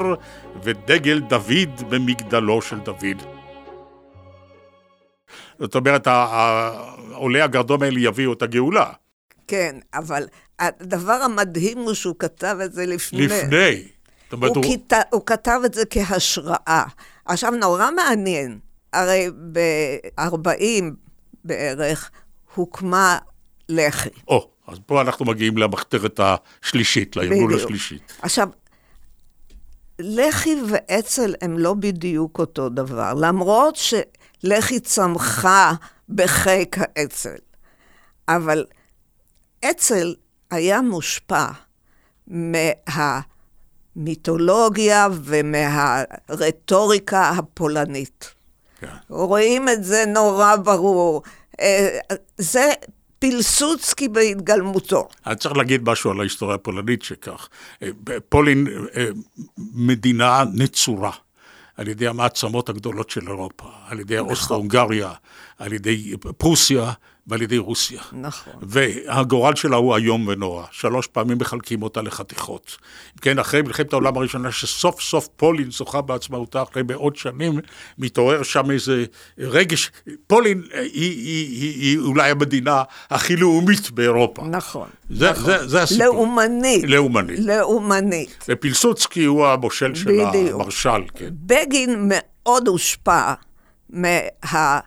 ודגל 0.63 1.19
דוד 1.19 1.83
במגדלו 1.89 2.63
של 2.63 2.79
דוד. 2.79 3.36
זאת 5.59 5.75
אומרת, 5.75 6.09
עולי 7.13 7.41
הגרדום 7.41 7.83
האלה 7.83 8.01
יביאו 8.01 8.33
את 8.33 8.43
הגאולה. 8.43 8.93
כן, 9.49 9.77
אבל 9.95 10.27
הדבר 10.59 11.13
המדהים 11.13 11.79
הוא 11.79 11.95
שהוא 11.95 12.15
כתב 12.19 12.57
את 12.65 12.73
זה 12.73 12.87
לפני. 12.87 13.27
לפני. 13.27 13.89
הוא, 14.33 14.47
הוא... 14.55 14.65
כת... 14.89 14.97
הוא 15.11 15.23
כתב 15.27 15.61
את 15.65 15.75
זה 15.75 15.83
כהשראה. 15.91 16.85
עכשיו, 17.25 17.51
נורא 17.51 17.91
מעניין, 17.91 18.59
הרי 18.93 19.31
ב-40 19.53 20.85
בערך 21.45 22.11
הוקמה 22.55 23.19
לח"י. 23.69 24.09
או, 24.29 24.51
אז 24.67 24.79
פה 24.87 25.01
אנחנו 25.01 25.25
מגיעים 25.25 25.59
למחתרת 25.59 26.21
השלישית, 26.23 27.17
לארגון 27.17 27.55
השלישית. 27.55 28.13
עכשיו, 28.23 28.49
לח"י 29.99 30.57
ואצ"ל 30.71 31.35
הם 31.43 31.59
לא 31.59 31.75
בדיוק 31.75 32.39
אותו 32.39 32.69
דבר, 32.69 33.15
למרות 33.15 33.77
שלח"י 34.43 34.81
צמחה 34.81 35.73
בחיק 36.09 36.77
האצ"ל. 36.79 37.37
אבל 38.29 38.65
אצ"ל 39.65 40.15
היה 40.51 40.81
מושפע 40.81 41.47
מה... 42.27 42.59
מהמיתולוגיה 43.97 45.09
ומהרטוריקה 45.25 47.29
הפולנית. 47.29 48.35
כן. 48.81 48.87
רואים 49.09 49.69
את 49.69 49.85
זה 49.85 50.05
נורא 50.07 50.57
ברור. 50.57 51.23
אה, 51.61 51.99
זה 52.39 52.73
פילסוצקי 53.19 54.09
בהתגלמותו. 54.09 55.09
אני 55.27 55.37
צריך 55.37 55.57
להגיד 55.57 55.91
משהו 55.91 56.11
על 56.11 56.21
ההיסטוריה 56.21 56.55
הפולנית 56.55 57.03
שכך. 57.03 57.49
אה, 57.83 57.89
פולין 58.29 58.67
אה, 58.97 59.09
מדינה 59.75 60.45
נצורה. 60.55 61.11
על 61.77 61.89
ידי 61.89 62.07
המעצמות 62.07 62.69
הגדולות 62.69 63.11
של 63.11 63.29
אירופה, 63.29 63.69
על 63.89 64.01
ידי 64.01 64.17
נכון. 64.17 64.31
אוסטרו-הונגריה, 64.31 65.13
על 65.59 65.73
ידי 65.73 66.15
פרוסיה, 66.39 66.93
ועל 67.29 67.43
ידי 67.43 67.59
רוסיה. 67.59 68.03
נכון. 68.13 68.53
והגורל 68.63 69.55
שלה 69.55 69.77
הוא 69.77 69.97
איום 69.97 70.29
ונורא. 70.29 70.65
שלוש 70.71 71.07
פעמים 71.07 71.39
מחלקים 71.39 71.83
אותה 71.83 72.03
לחתיכות. 72.03 72.77
כן, 73.21 73.39
אחרי 73.39 73.63
מלחמת 73.63 73.93
העולם 73.93 74.17
הראשונה, 74.17 74.53
שסוף 74.53 75.01
סוף 75.01 75.29
פולין 75.37 75.71
זוכה 75.71 76.01
בעצמאותה 76.01 76.63
אחרי 76.63 76.83
מאות 76.83 77.17
שנים, 77.17 77.61
מתעורר 77.99 78.43
שם 78.43 78.71
איזה 78.71 79.05
רגש. 79.39 79.91
פולין 80.27 80.63
היא, 80.73 80.83
היא, 80.93 81.61
היא, 81.61 81.81
היא 81.81 81.99
אולי 81.99 82.31
המדינה 82.31 82.83
הכי 83.11 83.37
לאומית 83.37 83.91
באירופה. 83.91 84.43
נכון. 84.43 84.89
זה, 85.11 85.31
נכון. 85.31 85.45
זה, 85.45 85.69
זה 85.69 85.83
הסיפור. 85.83 86.05
לאומנית. 86.07 86.85
לאומנית. 86.89 87.39
לאומנית. 87.39 88.45
ופילסוצקי 88.49 89.25
הוא 89.25 89.47
המושל 89.47 89.95
של 89.95 90.21
המרשל, 90.21 91.03
כן. 91.15 91.29
בגין 91.33 92.11
מאוד 92.11 92.69
הושפע 92.69 93.35
מה... 93.91 94.79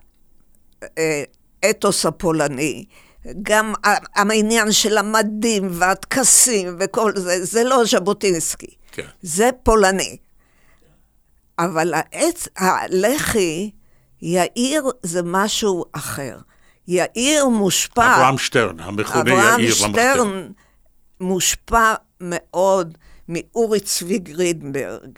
האתוס 1.63 2.05
הפולני. 2.05 2.85
גם 3.41 3.73
העניין 4.15 4.71
של 4.71 4.97
המדים 4.97 5.67
והטקסים 5.71 6.75
וכל 6.79 7.11
זה, 7.15 7.45
זה 7.45 7.63
לא 7.63 7.83
ז'בוטינסקי. 7.85 8.75
כן. 8.91 9.05
זה 9.21 9.49
פולני. 9.63 10.17
אבל 11.59 11.93
העץ, 11.93 12.47
הלח"י, 12.57 13.71
יאיר 14.21 14.83
זה 15.03 15.21
משהו 15.23 15.85
אחר. 15.91 16.37
יאיר 16.87 17.47
מושפע... 17.47 18.15
אברהם 18.15 18.37
שטרן, 18.37 18.79
המכונה 18.79 19.31
יאיר 19.31 19.39
אברהם 19.39 19.93
שטרן 19.93 20.47
מושפע 21.21 21.93
מאוד 22.21 22.97
מאורי 23.29 23.79
צבי 23.79 24.19
גרינברג. 24.19 25.09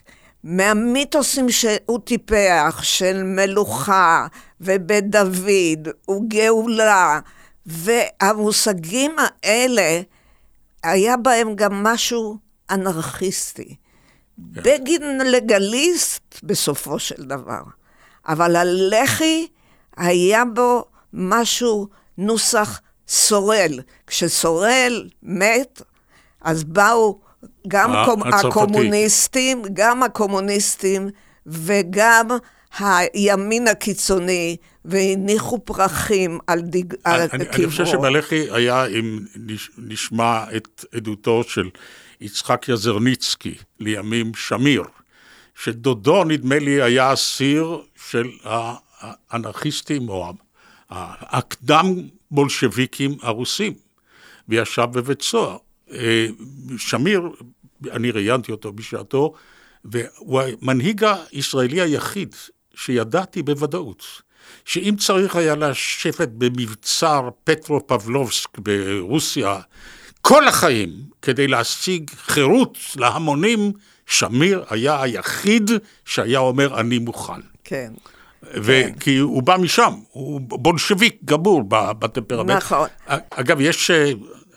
מהמיתוסים 0.43 1.49
שהוא 1.49 1.99
טיפח 2.05 2.79
של 2.83 3.23
מלוכה 3.23 4.27
ובית 4.61 5.09
דוד 5.09 5.87
וגאולה, 6.11 7.19
והמושגים 7.65 9.15
האלה, 9.19 10.01
היה 10.83 11.17
בהם 11.17 11.55
גם 11.55 11.83
משהו 11.83 12.37
אנרכיסטי. 12.69 13.75
כן. 14.55 14.61
בגין 14.63 15.17
לגליסט 15.25 16.39
בסופו 16.43 16.99
של 16.99 17.23
דבר, 17.23 17.61
אבל 18.27 18.55
הלח"י 18.55 19.47
היה 19.97 20.45
בו 20.45 20.85
משהו, 21.13 21.87
נוסח 22.17 22.81
סורל. 23.07 23.79
כשסורל 24.07 25.09
מת, 25.23 25.81
אז 26.41 26.63
באו 26.63 27.19
גם 27.67 27.91
הצרפתי. 27.93 28.47
הקומוניסטים, 28.47 29.61
גם 29.73 30.03
הקומוניסטים 30.03 31.09
וגם 31.45 32.27
הימין 32.79 33.67
הקיצוני, 33.67 34.57
והניחו 34.85 35.59
פרחים 35.65 36.39
על 36.47 36.61
דיג... 36.61 36.93
אני, 37.05 37.15
על 37.15 37.27
אני 37.33 37.67
חושב 37.67 37.85
שבלח"י 37.85 38.47
היה, 38.51 38.85
אם 38.85 39.19
נשמע 39.77 40.43
את 40.55 40.85
עדותו 40.95 41.43
של 41.43 41.69
יצחק 42.21 42.65
יזרניצקי, 42.69 43.55
לימים 43.79 44.31
שמיר, 44.35 44.83
שדודו, 45.55 46.23
נדמה 46.23 46.59
לי, 46.59 46.81
היה 46.81 47.13
אסיר 47.13 47.81
של 48.09 48.29
האנרכיסטים, 48.43 50.09
או 50.09 50.33
הקדם 50.89 51.95
בולשביקים 52.31 53.17
הרוסים, 53.21 53.73
וישב 54.49 54.87
בבית 54.91 55.21
סוהר. 55.21 55.57
אה, 55.91 56.27
שמיר, 56.77 57.21
אני 57.91 58.11
ראיינתי 58.11 58.51
אותו 58.51 58.73
בשעתו, 58.73 59.33
והוא 59.85 60.41
המנהיג 60.41 61.05
הישראלי 61.31 61.81
היחיד 61.81 62.35
שידעתי 62.75 63.43
בוודאות, 63.43 64.03
שאם 64.65 64.95
צריך 64.99 65.35
היה 65.35 65.55
לשבת 65.55 66.29
במבצר 66.37 67.29
פטרו-פבלובסק 67.43 68.57
ברוסיה 68.57 69.59
כל 70.21 70.47
החיים 70.47 70.89
כדי 71.21 71.47
להשיג 71.47 72.11
חירות 72.15 72.77
להמונים, 72.95 73.71
שמיר 74.05 74.63
היה 74.69 75.01
היחיד 75.01 75.71
שהיה 76.05 76.39
אומר 76.39 76.79
אני 76.79 76.99
מוכן. 76.99 77.41
כן. 77.63 77.93
וכי 78.43 78.93
כן. 78.99 79.19
הוא 79.19 79.43
בא 79.43 79.57
משם, 79.57 79.93
הוא 80.11 80.41
בולשביק 80.41 81.15
גמור 81.25 81.63
בטמפרמנט. 81.69 82.57
נכון. 82.57 82.87
אגב, 83.29 83.61
יש 83.61 83.91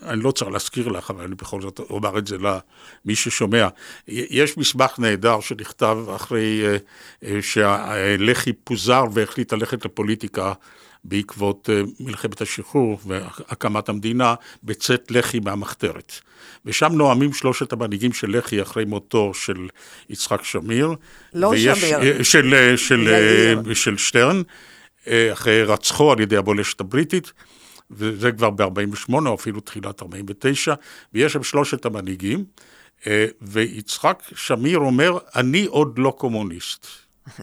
אני 0.07 0.23
לא 0.23 0.31
צריך 0.31 0.51
להזכיר 0.51 0.87
לך, 0.87 1.11
אבל 1.11 1.23
אני 1.23 1.35
בכל 1.35 1.61
זאת 1.61 1.79
אומר 1.89 2.17
את 2.17 2.27
זה 2.27 2.37
למי 2.37 3.15
ששומע. 3.15 3.67
יש 4.07 4.57
מסמך 4.57 4.99
נהדר 4.99 5.39
שנכתב 5.39 5.97
אחרי 6.15 6.61
אה, 6.65 6.77
אה, 7.23 7.41
שהלח"י 7.41 8.53
פוזר 8.53 9.03
והחליט 9.13 9.53
ללכת 9.53 9.85
לפוליטיקה 9.85 10.53
בעקבות 11.03 11.69
אה, 11.73 11.81
מלחמת 11.99 12.41
השחרור 12.41 12.99
והקמת 13.05 13.89
המדינה, 13.89 14.35
בצאת 14.63 15.11
לח"י 15.11 15.39
מהמחתרת. 15.39 16.13
ושם 16.65 16.93
נואמים 16.93 17.33
שלושת 17.33 17.73
המנהיגים 17.73 18.13
של 18.13 18.37
לח"י 18.37 18.61
אחרי 18.61 18.85
מותו 18.85 19.33
של 19.33 19.67
יצחק 20.09 20.43
שמיר. 20.43 20.93
לא 21.33 21.47
ויש, 21.47 21.79
שמיר. 21.79 22.23
של, 22.23 22.75
של, 22.77 22.77
של, 22.77 23.73
של 23.73 23.97
שטרן, 23.97 24.41
אחרי 25.07 25.63
רצחו 25.63 26.11
על 26.11 26.19
ידי 26.19 26.37
הבולשת 26.37 26.81
הבריטית. 26.81 27.31
וזה 27.91 28.31
כבר 28.31 28.49
ב-48' 28.49 29.13
או 29.13 29.35
אפילו 29.35 29.59
תחילת 29.59 30.01
49', 30.01 30.73
ויש 31.13 31.33
שם 31.33 31.43
שלושת 31.43 31.85
המנהיגים, 31.85 32.45
אה, 33.07 33.25
ויצחק 33.41 34.23
שמיר 34.35 34.77
אומר, 34.77 35.17
אני 35.35 35.65
עוד 35.65 35.99
לא 35.99 36.15
קומוניסט. 36.17 36.87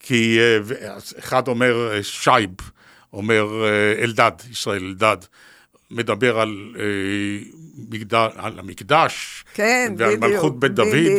כי 0.00 0.38
אה, 0.40 0.58
אחד 1.18 1.48
אומר 1.48 1.92
אה, 1.92 2.02
שייב, 2.02 2.50
אומר 3.12 3.46
אלדד, 4.02 4.32
ישראל 4.50 4.84
אלדד, 4.84 5.16
מדבר 5.90 6.40
על, 6.40 6.74
מגד... 7.90 8.14
על 8.14 8.58
המקדש, 8.58 9.44
כן, 9.54 9.94
ועל 9.98 10.16
בדיוק, 10.16 10.32
מלכות 10.32 10.60
בית 10.60 10.72
דוד, 10.72 11.12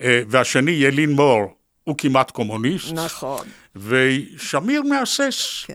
והשני 0.00 0.70
ילין 0.70 1.10
מור, 1.10 1.54
הוא 1.84 1.94
כמעט 1.98 2.30
קומוניסט. 2.30 2.92
נכון. 2.92 3.46
ושמיר 3.76 4.82
מהסס. 4.82 5.64
כן. 5.66 5.74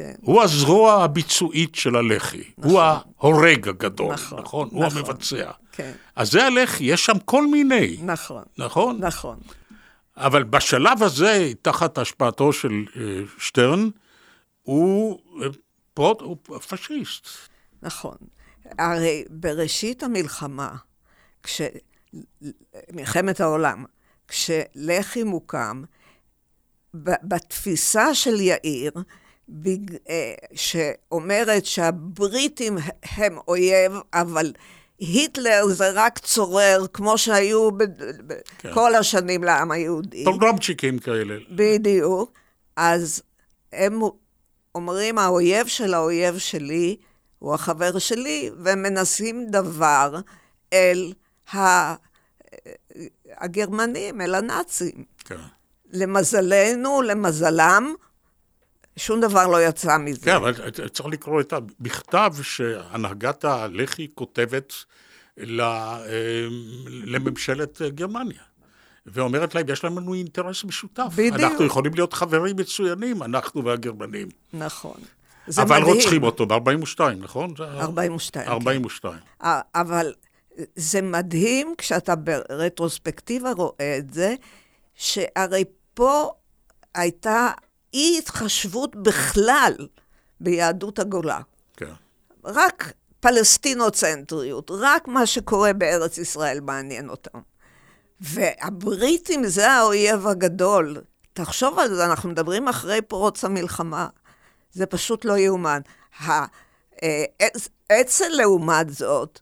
כן. 0.00 0.14
הוא 0.20 0.42
הזרוע 0.42 1.04
הביצועית 1.04 1.74
של 1.74 1.96
הלח"י, 1.96 2.50
נכון. 2.58 2.70
הוא 2.70 2.80
ההורג 2.80 3.68
הגדול, 3.68 4.12
נכון? 4.12 4.38
נכון? 4.40 4.66
נכון. 4.66 4.78
הוא 4.78 4.84
המבצע. 4.84 5.50
כן. 5.72 5.92
אז 6.16 6.30
זה 6.30 6.46
הלח"י, 6.46 6.84
יש 6.84 7.04
שם 7.04 7.18
כל 7.24 7.46
מיני. 7.46 7.96
נכון. 8.02 8.42
נכון? 8.58 8.98
נכון. 9.00 9.40
אבל 10.16 10.42
בשלב 10.42 11.02
הזה, 11.02 11.52
תחת 11.62 11.98
השפעתו 11.98 12.52
של 12.52 12.84
uh, 12.88 12.98
שטרן, 13.38 13.88
הוא, 14.62 15.20
uh, 15.40 15.44
פרוט, 15.94 16.20
הוא 16.20 16.36
פשיסט. 16.68 17.28
נכון. 17.82 18.16
הרי 18.78 19.24
בראשית 19.30 20.02
המלחמה, 20.02 20.76
כש... 21.42 21.60
מלחמת 22.92 23.40
העולם, 23.40 23.84
כשלח"י 24.28 25.22
מוקם, 25.22 25.82
בתפיסה 26.94 28.14
של 28.14 28.40
יאיר, 28.40 28.92
אה, 30.08 30.34
שאומרת 30.54 31.66
שהבריטים 31.66 32.78
הם 33.02 33.38
אויב, 33.48 33.92
אבל 34.14 34.52
היטלר 34.98 35.66
זה 35.66 35.90
רק 35.94 36.18
צורר, 36.18 36.86
כמו 36.92 37.18
שהיו 37.18 37.68
כן. 38.58 38.74
כל 38.74 38.94
השנים 38.94 39.44
לעם 39.44 39.70
היהודי. 39.70 40.24
פוגרמצ'יקים 40.24 40.98
כאלה. 40.98 41.34
בדיוק. 41.50 42.32
אז 42.76 43.22
הם 43.72 44.00
אומרים, 44.74 45.18
האויב 45.18 45.66
של 45.66 45.94
האויב 45.94 46.38
שלי 46.38 46.96
הוא 47.38 47.54
החבר 47.54 47.98
שלי, 47.98 48.50
והם 48.58 48.82
מנסים 48.82 49.46
דבר 49.46 50.20
אל 50.72 51.12
ה... 51.54 51.94
הגרמנים, 53.38 54.20
אל 54.20 54.34
הנאצים. 54.34 55.04
כן. 55.24 55.36
למזלנו, 55.92 57.02
למזלם, 57.02 57.94
שום 59.00 59.20
דבר 59.20 59.46
לא 59.46 59.62
יצא 59.62 59.98
מזה. 59.98 60.24
כן, 60.24 60.34
אבל 60.34 60.52
צריך 60.92 61.08
לקרוא 61.08 61.40
את 61.40 61.52
המכתב 61.52 62.32
שהנהגת 62.42 63.44
הלח"י 63.44 64.08
כותבת 64.14 64.72
אה, 65.38 65.98
לממשלת 66.86 67.82
גרמניה. 67.82 68.42
ואומרת 69.06 69.54
להם, 69.54 69.66
יש 69.68 69.84
לנו 69.84 70.14
אינטרס 70.14 70.64
משותף. 70.64 71.06
בדיוק. 71.16 71.40
אנחנו 71.40 71.64
יכולים 71.64 71.94
להיות 71.94 72.12
חברים 72.12 72.56
מצוינים, 72.56 73.22
אנחנו 73.22 73.64
והגרמנים. 73.64 74.28
נכון. 74.52 75.00
זה 75.46 75.62
אבל 75.62 75.80
מדהים. 75.80 75.94
רוצחים 75.94 76.22
אותו 76.22 76.46
ב-42, 76.46 77.00
נכון? 77.18 77.54
42. 77.60 78.48
42. 78.48 79.14
כן. 79.14 79.48
אבל 79.74 80.12
זה 80.76 81.02
מדהים 81.02 81.74
כשאתה 81.78 82.16
ברטרוספקטיבה 82.16 83.52
רואה 83.52 83.96
את 83.98 84.14
זה, 84.14 84.34
שהרי 84.94 85.64
פה 85.94 86.30
הייתה 86.94 87.48
אי 87.94 88.18
התחשבות 88.18 88.96
בכלל 88.96 89.74
ביהדות 90.40 90.98
הגולה. 90.98 91.40
כן. 91.76 91.92
רק 92.44 92.92
פלסטינוצנטריות, 93.20 94.70
רק 94.74 95.08
מה 95.08 95.26
שקורה 95.26 95.72
בארץ 95.72 96.18
ישראל 96.18 96.60
מעניין 96.60 97.08
אותם. 97.08 97.38
והבריטים 98.20 99.46
זה 99.46 99.70
האויב 99.70 100.26
הגדול. 100.26 100.96
תחשוב 101.32 101.78
על 101.78 101.94
זה, 101.94 102.04
אנחנו 102.04 102.28
מדברים 102.28 102.68
אחרי 102.68 103.02
פרוץ 103.02 103.44
המלחמה. 103.44 104.06
זה 104.72 104.86
פשוט 104.86 105.24
לא 105.24 105.38
יאומן. 105.38 105.80
האצ"ל, 107.90 108.28
לעומת 108.28 108.90
זאת, 108.90 109.40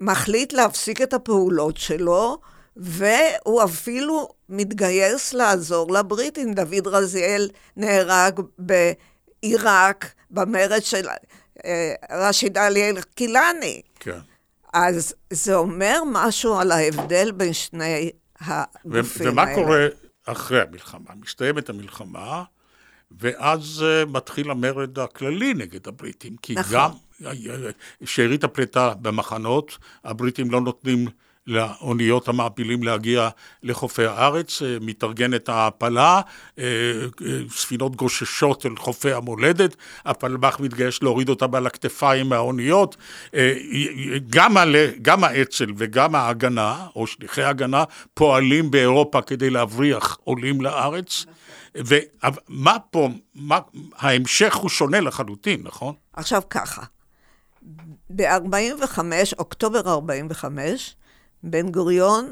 מחליט 0.00 0.52
להפסיק 0.52 1.02
את 1.02 1.14
הפעולות 1.14 1.76
שלו, 1.76 2.38
והוא 2.78 3.64
אפילו 3.64 4.28
מתגייס 4.48 5.34
לעזור 5.34 5.92
לבריטים. 5.92 6.54
דוד 6.54 6.86
רזיאל 6.86 7.50
נהרג 7.76 8.40
בעיראק 8.58 10.14
במרד 10.30 10.82
של 10.82 11.06
אה, 11.64 11.94
רשיד 12.10 12.58
עלי 12.58 12.90
אל-קילני. 12.90 13.80
כן. 14.00 14.18
אז 14.72 15.14
זה 15.30 15.54
אומר 15.54 16.02
משהו 16.12 16.58
על 16.58 16.72
ההבדל 16.72 17.30
בין 17.30 17.52
שני 17.52 18.10
הגופים 18.40 19.26
האלה. 19.26 19.32
ומה 19.32 19.54
קורה 19.54 19.86
אחרי 20.26 20.62
המלחמה? 20.62 21.10
מסתיימת 21.22 21.68
המלחמה, 21.68 22.44
ואז 23.10 23.84
uh, 23.84 24.08
מתחיל 24.10 24.50
המרד 24.50 24.98
הכללי 24.98 25.54
נגד 25.54 25.88
הבריטים. 25.88 26.36
כי 26.42 26.54
נכון. 26.54 26.74
גם 26.74 26.90
שארית 28.04 28.44
הפליטה 28.44 28.94
במחנות, 29.02 29.78
הבריטים 30.04 30.50
לא 30.50 30.60
נותנים 30.60 31.08
לאוניות 31.48 32.28
המעפילים 32.28 32.82
להגיע 32.82 33.28
לחופי 33.62 34.06
הארץ, 34.06 34.62
אה, 34.62 34.76
מתארגנת 34.80 35.48
ההעפלה, 35.48 36.20
אה, 36.58 36.64
אה, 37.26 37.38
ספינות 37.50 37.96
גוששות 37.96 38.66
אל 38.66 38.76
חופי 38.76 39.12
המולדת, 39.12 39.76
הפלמ"ח 40.04 40.60
מתגייס 40.60 41.02
להוריד 41.02 41.28
אותם 41.28 41.54
על 41.54 41.66
הכתפיים 41.66 42.28
מהאוניות, 42.28 42.96
גם, 44.30 44.56
גם 45.02 45.24
האצ"ל 45.24 45.72
וגם 45.76 46.14
ההגנה, 46.14 46.86
או 46.96 47.06
שליחי 47.06 47.42
ההגנה, 47.42 47.84
פועלים 48.14 48.70
באירופה 48.70 49.22
כדי 49.22 49.50
להבריח 49.50 50.18
עולים 50.24 50.60
לארץ. 50.60 51.26
ומה 51.74 52.76
פה, 52.90 53.08
מה, 53.34 53.58
ההמשך 53.96 54.54
הוא 54.54 54.68
שונה 54.68 55.00
לחלוטין, 55.00 55.60
נכון? 55.64 55.94
עכשיו 56.12 56.42
ככה, 56.50 56.82
ב-45, 58.10 58.98
אוקטובר 59.38 59.90
45, 59.90 60.96
בן 61.42 61.70
גוריון, 61.70 62.30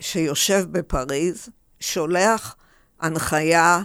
שיושב 0.00 0.64
בפריז, 0.70 1.48
שולח 1.80 2.56
הנחיה 3.00 3.82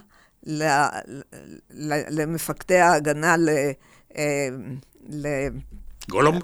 למפקדי 2.10 2.78
ההגנה 2.78 3.38
ל... 3.38 3.50
אה, 4.18 4.50
ל 5.10 5.28
גולום? 6.10 6.40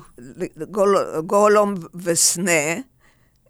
גול, 0.71 0.97
גולום 1.25 1.73
וסנה, 1.95 2.75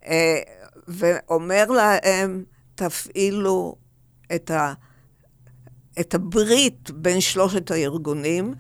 אה, 0.06 0.40
ואומר 0.88 1.66
להם, 1.66 2.44
תפעילו 2.76 3.76
את, 4.36 4.52
ה, 4.52 4.74
את 6.00 6.14
הברית 6.14 6.92
בין 6.92 7.22
שלושת 7.22 7.72
הארגונים 7.72 8.54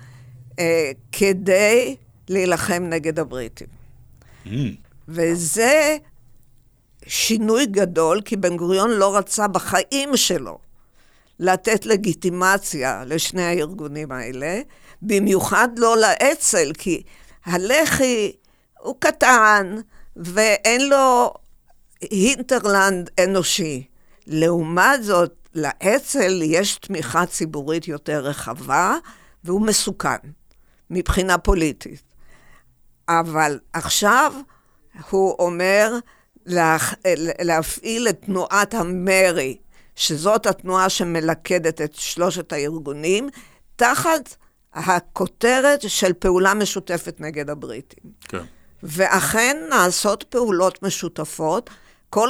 אה, 0.59 0.91
כדי 1.11 1.95
להילחם 2.29 2.83
נגד 2.89 3.19
הבריטים. 3.19 3.67
Mm. 4.45 4.49
וזה 5.07 5.97
שינוי 7.07 7.65
גדול, 7.65 8.21
כי 8.21 8.35
בן 8.35 8.57
גוריון 8.57 8.89
לא 8.89 9.17
רצה 9.17 9.47
בחיים 9.47 10.17
שלו 10.17 10.57
לתת 11.39 11.85
לגיטימציה 11.85 13.03
לשני 13.05 13.43
הארגונים 13.43 14.11
האלה, 14.11 14.61
במיוחד 15.01 15.69
לא 15.77 15.97
לאצ"ל, 15.97 16.71
כי 16.77 17.03
הלח"י 17.45 18.31
הוא 18.79 18.95
קטן 18.99 19.75
ואין 20.15 20.89
לו 20.89 21.33
הינטרלנד 22.01 23.09
אנושי. 23.23 23.87
לעומת 24.27 25.03
זאת, 25.03 25.33
לאצ"ל 25.55 26.41
יש 26.41 26.75
תמיכה 26.75 27.25
ציבורית 27.25 27.87
יותר 27.87 28.19
רחבה, 28.19 28.95
והוא 29.43 29.61
מסוכן 29.61 30.17
מבחינה 30.89 31.37
פוליטית. 31.37 32.03
אבל 33.09 33.59
עכשיו 33.73 34.33
הוא 35.09 35.35
אומר 35.39 35.93
לה, 36.45 36.77
להפעיל 37.39 38.07
את 38.09 38.21
תנועת 38.25 38.73
המרי, 38.73 39.57
שזאת 39.95 40.45
התנועה 40.45 40.89
שמלכדת 40.89 41.81
את 41.81 41.95
שלושת 41.95 42.53
הארגונים, 42.53 43.29
תחת 43.75 44.35
הכותרת 44.73 45.81
של 45.87 46.13
פעולה 46.13 46.53
משותפת 46.53 47.15
נגד 47.19 47.49
הבריטים. 47.49 48.11
כן. 48.21 48.43
ואכן 48.83 49.57
נעשות 49.69 50.23
פעולות 50.23 50.83
משותפות, 50.83 51.69
כל, 52.09 52.29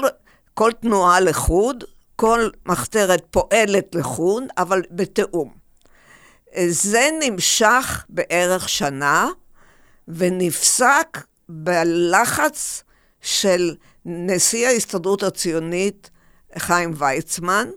כל 0.53 0.71
תנועה 0.81 1.19
לחוד, 1.19 1.83
כל 2.15 2.49
מחתרת 2.65 3.25
פועלת 3.31 3.95
לחוד, 3.95 4.43
אבל 4.57 4.81
בתיאום. 4.91 5.53
זה 6.67 7.09
נמשך 7.21 8.05
בערך 8.09 8.69
שנה, 8.69 9.29
ונפסק 10.07 11.17
בלחץ 11.49 12.83
של 13.21 13.75
נשיא 14.05 14.67
ההסתדרות 14.67 15.23
הציונית, 15.23 16.09
חיים 16.57 16.91
ויצמן, 16.95 17.67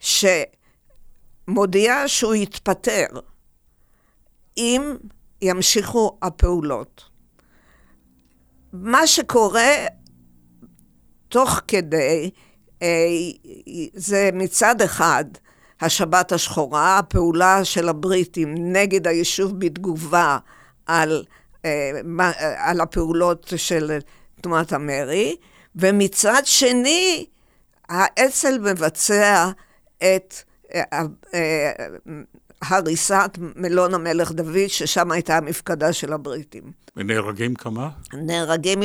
שמודיע 0.00 2.02
שהוא 2.06 2.34
יתפטר 2.34 3.06
אם 4.56 4.96
ימשיכו 5.42 6.18
הפעולות. 6.22 7.04
מה 8.72 9.06
שקורה 9.06 9.72
תוך 11.28 11.60
כדי, 11.68 12.30
אה, 12.82 12.88
זה 13.94 14.30
מצד 14.32 14.82
אחד 14.82 15.24
השבת 15.80 16.32
השחורה, 16.32 16.98
הפעולה 16.98 17.64
של 17.64 17.88
הבריטים 17.88 18.54
נגד 18.58 19.06
היישוב 19.06 19.60
בתגובה 19.60 20.38
על 20.86 21.24
על 22.56 22.80
הפעולות 22.80 23.52
של 23.56 23.98
תנועת 24.40 24.72
המרי, 24.72 25.36
ומצד 25.76 26.42
שני, 26.44 27.26
האצ"ל 27.88 28.58
מבצע 28.58 29.50
את 29.98 30.34
אה, 30.74 31.82
הריסת 32.62 33.38
מלון 33.56 33.94
המלך 33.94 34.32
דוד, 34.32 34.66
ששם 34.68 35.10
הייתה 35.10 35.36
המפקדה 35.36 35.92
של 35.92 36.12
הבריטים. 36.12 36.72
ונהרגים 36.96 37.54
כמה? 37.54 37.90
נהרגים 38.12 38.80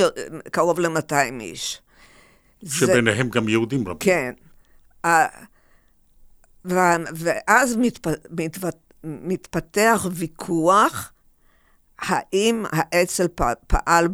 קרוב 0.52 0.80
ל-200 0.80 1.42
איש. 1.42 1.82
שביניהם 2.66 3.28
זה... 3.28 3.32
גם 3.32 3.50
יהודים 3.50 3.88
רבים. 3.88 3.98
כן. 4.00 4.32
ואז 6.66 7.76
מתפ... 7.78 8.12
מתפתח 9.04 10.08
ויכוח 10.12 11.12
האם 12.02 12.66
האצ"ל 12.72 13.28
פעל 13.68 14.08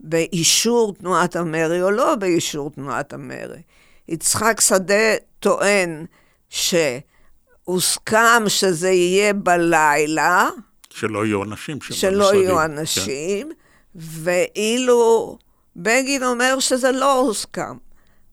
באישור 0.00 0.94
תנועת 0.94 1.36
המרי 1.36 1.82
או 1.82 1.90
לא 1.90 2.14
באישור 2.14 2.70
תנועת 2.70 3.12
המרי. 3.12 3.62
יצחק 4.08 4.60
שדה 4.60 5.16
טוען 5.40 6.06
שהוסכם 6.48 8.42
שזה 8.48 8.90
יהיה 8.90 9.32
בלילה. 9.32 10.48
שלא 10.90 11.26
יהיו 11.26 11.44
אנשים 11.44 11.80
שם. 11.80 11.94
שלא 11.94 12.34
יהיו 12.34 12.56
כן. 12.56 12.62
אנשים, 12.62 13.48
כן. 13.48 13.54
ואילו 13.94 15.38
בגין 15.76 16.22
אומר 16.22 16.58
שזה 16.60 16.92
לא 16.92 17.20
הוסכם. 17.20 17.76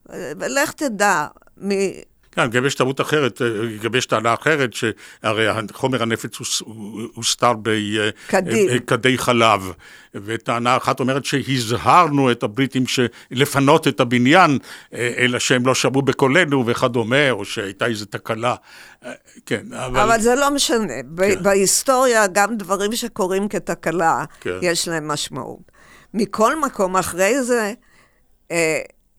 ולך 0.08 0.72
תדע, 0.72 1.26
כן, 1.56 1.68
גם 2.44 2.66
יש 2.66 2.74
טעות 2.74 3.00
אחרת, 3.00 3.42
אה, 3.42 3.46
גם 3.82 3.94
יש 3.94 4.06
טענה 4.06 4.34
אחרת, 4.34 4.70
שהרי 4.72 5.46
חומר 5.72 6.02
הנפץ 6.02 6.38
הוסתר 7.14 7.52
בכדי 7.62 9.12
אה, 9.12 9.18
חלב. 9.18 9.72
וטענה 10.14 10.76
אחת 10.76 11.00
אומרת 11.00 11.24
שהזהרנו 11.24 12.30
את 12.30 12.42
הבריטים 12.42 12.84
לפנות 13.30 13.88
את 13.88 14.00
הבניין, 14.00 14.58
אה, 14.94 15.14
אלא 15.16 15.38
שהם 15.38 15.66
לא 15.66 15.74
שמעו 15.74 16.02
בקולנו 16.02 16.66
וכדומה, 16.66 17.30
או 17.30 17.44
שהייתה 17.44 17.86
איזו 17.86 18.04
תקלה. 18.04 18.54
כן, 19.46 19.72
אבל... 19.72 20.00
אבל 20.00 20.20
זה 20.20 20.34
לא 20.34 20.50
משנה. 20.50 20.92
כן. 21.16 21.42
בהיסטוריה, 21.42 22.26
גם 22.26 22.56
דברים 22.56 22.92
שקורים 22.92 23.48
כתקלה, 23.48 24.24
כן. 24.40 24.58
יש 24.62 24.88
להם 24.88 25.08
משמעות. 25.08 25.72
מכל 26.14 26.60
מקום, 26.60 26.96
אחרי 26.96 27.42
זה, 27.42 27.72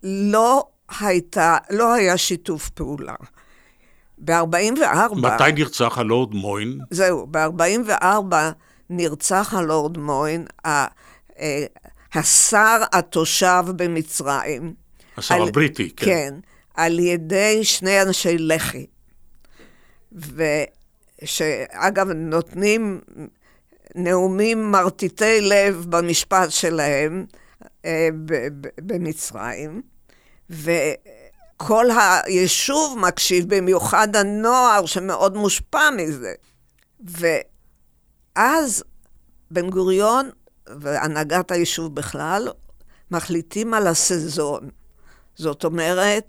לא 0.03 0.67
הייתה, 0.99 1.57
לא 1.69 1.93
היה 1.93 2.17
שיתוף 2.17 2.69
פעולה. 2.69 3.15
ב-44... 4.17 5.15
מתי 5.15 5.51
נרצח 5.55 5.97
הלורד 5.97 6.33
מוין? 6.33 6.79
זהו, 6.91 7.27
ב-44 7.31 8.35
נרצח 8.89 9.53
הלורד 9.53 9.97
מוין, 9.97 10.45
ה, 10.65 10.85
אה, 11.39 11.65
השר 12.13 12.83
התושב 12.93 13.63
במצרים. 13.75 14.73
השר 15.17 15.35
על, 15.35 15.47
הבריטי, 15.47 15.89
כן. 15.95 16.05
כן, 16.05 16.33
על 16.73 16.99
ידי 16.99 17.63
שני 17.63 18.01
אנשי 18.01 18.37
לח"י. 18.37 18.85
ושאגב, 21.21 22.07
נותנים, 22.11 23.01
נאומים 23.95 24.71
מרטיטי 24.71 25.41
לב 25.41 25.85
במשפט 25.89 26.51
שלהם 26.51 27.25
אה, 27.85 28.09
במצרים, 28.81 29.81
וכל 30.49 31.85
היישוב 32.23 32.99
מקשיב, 32.99 33.55
במיוחד 33.55 34.15
הנוער 34.15 34.85
שמאוד 34.85 35.35
מושפע 35.35 35.89
מזה. 35.97 36.33
ואז 38.35 38.83
בן 39.51 39.69
גוריון 39.69 40.29
והנהגת 40.79 41.51
היישוב 41.51 41.95
בכלל 41.95 42.47
מחליטים 43.11 43.73
על 43.73 43.87
הסזון. 43.87 44.69
זאת 45.35 45.63
אומרת... 45.63 46.25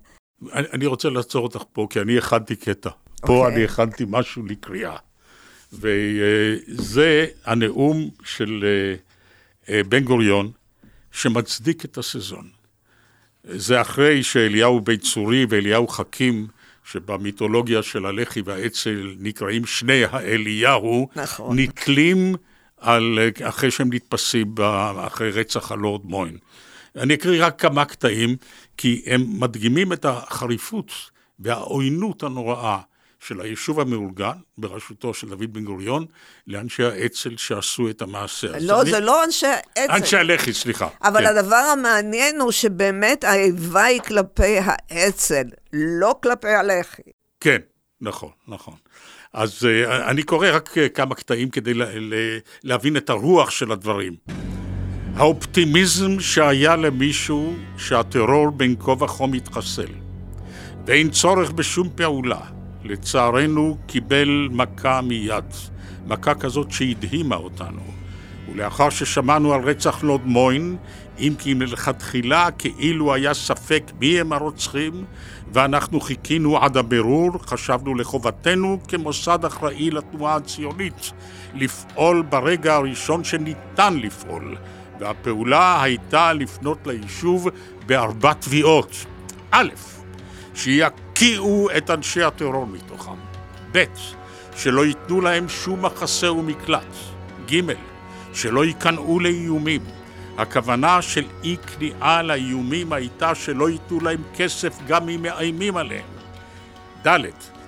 אני, 0.53 0.67
אני 0.73 0.85
רוצה 0.85 1.09
לעצור 1.09 1.43
אותך 1.43 1.63
פה, 1.73 1.87
כי 1.89 2.01
אני 2.01 2.17
הכנתי 2.17 2.55
קטע. 2.55 2.89
Okay. 2.89 3.27
פה 3.27 3.33
אוקיי. 3.33 3.55
אני 3.55 3.63
הכנתי 3.63 4.03
משהו 4.07 4.45
לקריאה. 4.45 4.95
וזה 5.73 7.25
הנאום 7.45 8.09
של 8.23 8.63
אה, 8.63 8.95
אה, 9.73 9.83
בן 9.83 10.03
גוריון, 10.03 10.51
שמצדיק 11.11 11.85
את 11.85 11.97
הסזון. 11.97 12.49
זה 13.43 13.81
אחרי 13.81 14.23
שאליהו 14.23 14.81
בית 14.81 15.01
צורי 15.01 15.45
ואליהו 15.49 15.87
חכים, 15.87 16.47
שבמיתולוגיה 16.83 17.83
של 17.83 18.05
הלח"י 18.05 18.41
והאצ"ל 18.45 19.15
נקראים 19.19 19.65
שני 19.65 20.03
האליהו, 20.05 21.09
נכון. 21.15 21.59
נתלים 21.59 22.35
על, 22.77 23.19
אחרי 23.43 23.71
שהם 23.71 23.93
נתפסים 23.93 24.55
אחרי 24.97 25.31
רצח 25.31 25.71
הלורד 25.71 26.01
מוין. 26.03 26.37
אני 26.95 27.13
אקריא 27.13 27.45
רק 27.45 27.61
כמה 27.61 27.85
קטעים, 27.85 28.35
כי 28.77 29.01
הם 29.05 29.39
מדגימים 29.39 29.93
את 29.93 30.05
החריפות 30.05 30.91
והעוינות 31.39 32.23
הנוראה 32.23 32.79
של 33.19 33.41
היישוב 33.41 33.79
המאורגן, 33.79 34.37
בראשותו 34.57 35.13
של 35.13 35.29
דוד 35.29 35.53
בן 35.53 35.63
גוריון, 35.63 36.05
לאנשי 36.47 36.83
האצ"ל 36.83 37.37
שעשו 37.37 37.89
את 37.89 38.01
המעשה. 38.01 38.47
לא, 38.61 38.81
אני... 38.81 38.91
זה 38.91 38.99
לא 38.99 39.23
אנשי 39.23 39.47
האצ"ל. 39.47 39.91
אנשי 39.91 40.17
הלח"י, 40.17 40.53
סליחה. 40.53 40.87
אבל 41.03 41.19
כן. 41.19 41.25
הדבר 41.25 41.55
המעניין 41.55 42.39
הוא 42.39 42.51
שבאמת 42.51 43.23
האיבה 43.23 43.83
היא 43.83 44.01
כלפי 44.01 44.57
האצ"ל, 44.63 45.45
לא 45.73 46.15
כלפי 46.23 46.47
הלח"י. 46.47 47.01
כן, 47.39 47.59
נכון, 48.01 48.31
נכון. 48.47 48.75
אז 49.33 49.63
uh, 49.63 49.91
אני 50.09 50.23
קורא 50.23 50.47
רק 50.51 50.69
uh, 50.69 50.89
כמה 50.93 51.15
קטעים 51.15 51.49
כדי 51.49 51.73
לה, 51.73 51.85
לה, 51.93 52.37
להבין 52.63 52.97
את 52.97 53.09
הרוח 53.09 53.49
של 53.49 53.71
הדברים. 53.71 54.15
האופטימיזם 55.15 56.19
שהיה 56.19 56.75
למישהו 56.75 57.55
שהטרור 57.77 58.49
בין 58.49 58.75
כה 58.79 58.91
וכה 58.91 59.27
מתחסל, 59.27 59.91
ואין 60.85 61.09
צורך 61.09 61.51
בשום 61.51 61.89
פעולה, 61.95 62.41
לצערנו 62.89 63.77
קיבל 63.87 64.47
מכה 64.51 65.01
מיד, 65.01 65.53
מכה 66.07 66.35
כזאת 66.35 66.71
שהדהימה 66.71 67.35
אותנו. 67.35 67.81
ולאחר 68.51 68.89
ששמענו 68.89 69.53
על 69.53 69.61
רצח 69.61 70.03
לוד 70.03 70.21
מוין, 70.25 70.77
אם 71.19 71.33
כי 71.39 71.53
מלכתחילה 71.53 72.51
כאילו 72.51 73.13
היה 73.13 73.33
ספק 73.33 73.83
מי 73.99 74.19
הם 74.19 74.33
הרוצחים, 74.33 75.05
ואנחנו 75.53 75.99
חיכינו 75.99 76.57
עד 76.57 76.77
הבירור, 76.77 77.31
חשבנו 77.45 77.95
לחובתנו 77.95 78.79
כמוסד 78.87 79.45
אחראי 79.45 79.91
לתנועה 79.91 80.35
הציונית 80.35 81.11
לפעול 81.53 82.21
ברגע 82.21 82.75
הראשון 82.75 83.23
שניתן 83.23 83.97
לפעול, 83.97 84.55
והפעולה 84.99 85.83
הייתה 85.83 86.33
לפנות 86.33 86.87
ליישוב 86.87 87.47
בארבע 87.85 88.33
תביעות. 88.33 89.05
א', 89.51 89.69
שיקיאו 91.19 91.67
את 91.77 91.89
אנשי 91.89 92.23
הטרור 92.23 92.67
מתוכם. 92.67 93.19
ב', 93.71 93.83
שלא 94.55 94.85
ייתנו 94.85 95.21
להם 95.21 95.49
שום 95.49 95.85
מחסה 95.85 96.31
ומקלט. 96.31 96.95
ג', 97.51 97.61
שלא 98.33 98.65
ייכנעו 98.65 99.19
לאיומים. 99.19 99.81
הכוונה 100.37 101.01
של 101.01 101.25
אי 101.43 101.57
כניעה 101.57 102.21
לאיומים 102.21 102.93
הייתה 102.93 103.35
שלא 103.35 103.69
ייתנו 103.69 103.99
להם 103.99 104.21
כסף 104.35 104.79
גם 104.87 105.09
אם 105.09 105.21
מאיימים 105.21 105.77
עליהם. 105.77 106.07
ד', 107.07 107.19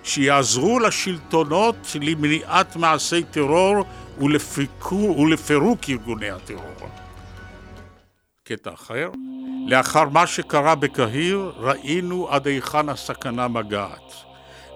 שיעזרו 0.04 0.80
לשלטונות 0.80 1.96
למניעת 2.02 2.76
מעשי 2.76 3.24
טרור 3.24 3.86
ולפירוק 5.18 5.80
ארגוני 5.90 6.30
הטרור. 6.30 6.90
קטע 8.52 8.74
אחר, 8.74 9.10
לאחר 9.68 10.10
מה 10.10 10.28
שקרה 10.28 10.76
בקהיר, 10.76 11.52
ראינו 11.58 12.28
עד 12.30 12.48
היכן 12.48 12.90
הסכנה 12.90 13.48
מגעת. 13.48 14.14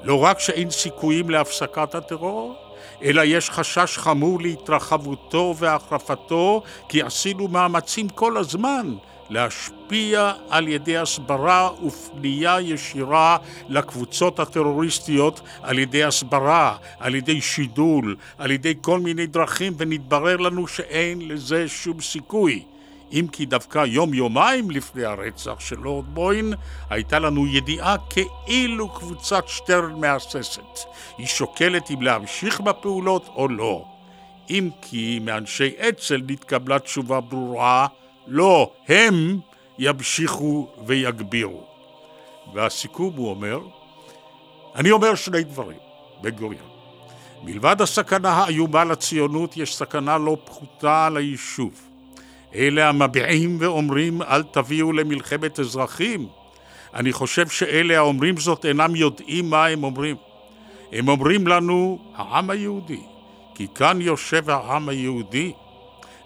לא 0.04 0.24
רק 0.24 0.40
שאין 0.40 0.70
סיכויים 0.70 1.30
להפסקת 1.30 1.96
הטרור, 1.96 2.56
אלא 3.02 3.22
יש 3.26 3.50
חשש 3.50 3.98
חמור 3.98 4.42
להתרחבותו 4.42 5.56
והחרפתו, 5.58 6.64
כי 6.90 7.02
עשינו 7.02 7.48
מאמצים 7.48 8.10
כל 8.10 8.38
הזמן 8.38 8.96
להשפיע 9.30 10.34
על 10.50 10.68
ידי 10.68 10.98
הסברה 10.98 11.70
ופנייה 11.86 12.62
ישירה 12.62 13.38
לקבוצות 13.70 14.40
הטרוריסטיות 14.40 15.42
על 15.62 15.80
ידי 15.80 16.04
הסברה, 16.04 16.78
על 17.00 17.16
ידי 17.16 17.42
שידול, 17.42 18.16
על 18.38 18.52
ידי 18.52 18.74
כל 18.82 19.00
מיני 19.00 19.28
דרכים, 19.28 19.74
ונתברר 19.78 20.38
לנו 20.38 20.68
שאין 20.68 21.28
לזה 21.28 21.68
שום 21.68 22.02
סיכוי. 22.02 22.75
אם 23.12 23.28
כי 23.32 23.46
דווקא 23.46 23.86
יום-יומיים 23.86 24.72
לפני 24.72 25.06
הרצח 25.06 25.60
של 25.60 25.80
לורד 25.80 26.06
בוין, 26.06 26.54
הייתה 26.90 27.20
לנו 27.20 27.48
ידיעה 27.48 27.96
כאילו 28.10 28.90
קבוצת 28.90 29.48
שטרן 29.48 30.00
מהססת. 30.00 30.80
היא 31.18 31.28
שוקלת 31.28 31.92
אם 31.92 32.02
להמשיך 32.02 32.62
בפעולות 32.62 33.30
או 33.36 33.48
לא. 33.48 33.86
אם 34.50 34.70
כי 34.82 35.20
מאנשי 35.22 35.72
אצ"ל 35.78 36.22
נתקבלה 36.28 36.80
תשובה 36.80 37.22
ברורה, 37.22 37.88
לא, 38.28 38.72
הם 38.88 39.40
ימשיכו 39.80 40.68
ויגבירו. 40.86 41.64
והסיכום 42.54 43.14
הוא 43.16 43.30
אומר, 43.30 43.60
אני 44.76 44.92
אומר 44.92 45.16
שני 45.16 45.44
דברים, 45.44 45.78
בן 46.22 46.30
גוריון. 46.30 46.70
מלבד 47.44 47.82
הסכנה 47.82 48.30
האיומה 48.30 48.84
לציונות, 48.84 49.58
יש 49.58 49.76
סכנה 49.76 50.18
לא 50.18 50.38
פחותה 50.46 51.10
ליישוב. 51.10 51.85
אלה 52.56 52.90
המביעים 52.90 53.58
ואומרים 53.60 54.22
אל 54.22 54.44
תביאו 54.44 54.94
למלחמת 54.94 55.60
אזרחים. 55.60 56.28
אני 56.94 57.14
חושב 57.14 57.48
שאלה 57.48 57.98
האומרים 57.98 58.38
זאת 58.38 58.66
אינם 58.66 58.96
יודעים 58.96 59.50
מה 59.50 59.66
הם 59.66 59.84
אומרים. 59.84 60.16
הם 60.92 61.08
אומרים 61.08 61.48
לנו, 61.48 62.00
העם 62.16 62.50
היהודי, 62.50 63.02
כי 63.56 63.68
כאן 63.76 64.02
יושב 64.02 64.50
העם 64.50 64.90
היהודי. 64.90 65.52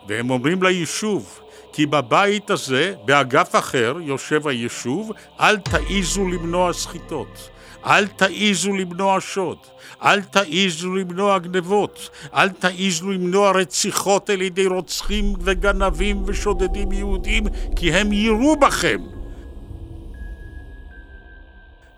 והם 0.08 0.30
אומרים 0.30 0.64
ליישוב, 0.64 1.40
כי 1.74 1.86
בבית 1.86 2.50
הזה, 2.50 2.94
באגף 3.06 3.56
אחר, 3.56 3.96
יושב 4.02 4.48
היישוב, 4.48 5.12
אל 5.40 5.58
תעיזו 5.58 6.28
למנוע 6.28 6.74
סחיטות. 6.74 7.50
אל 7.86 8.08
תעיזו 8.08 8.74
למנוע 8.74 9.18
שוד, 9.22 9.58
אל 10.04 10.22
תעיזו 10.22 10.96
למנוע 10.96 11.40
גנבות, 11.40 12.10
אל 12.34 12.50
תעיזו 12.50 13.10
למנוע 13.10 13.52
רציחות 13.52 14.30
על 14.30 14.42
ידי 14.42 14.68
רוצחים 14.68 15.34
וגנבים 15.40 16.24
ושודדים 16.26 16.92
יהודים, 16.92 17.44
כי 17.76 17.94
הם 17.94 18.12
יירו 18.12 18.56
בכם. 18.56 19.02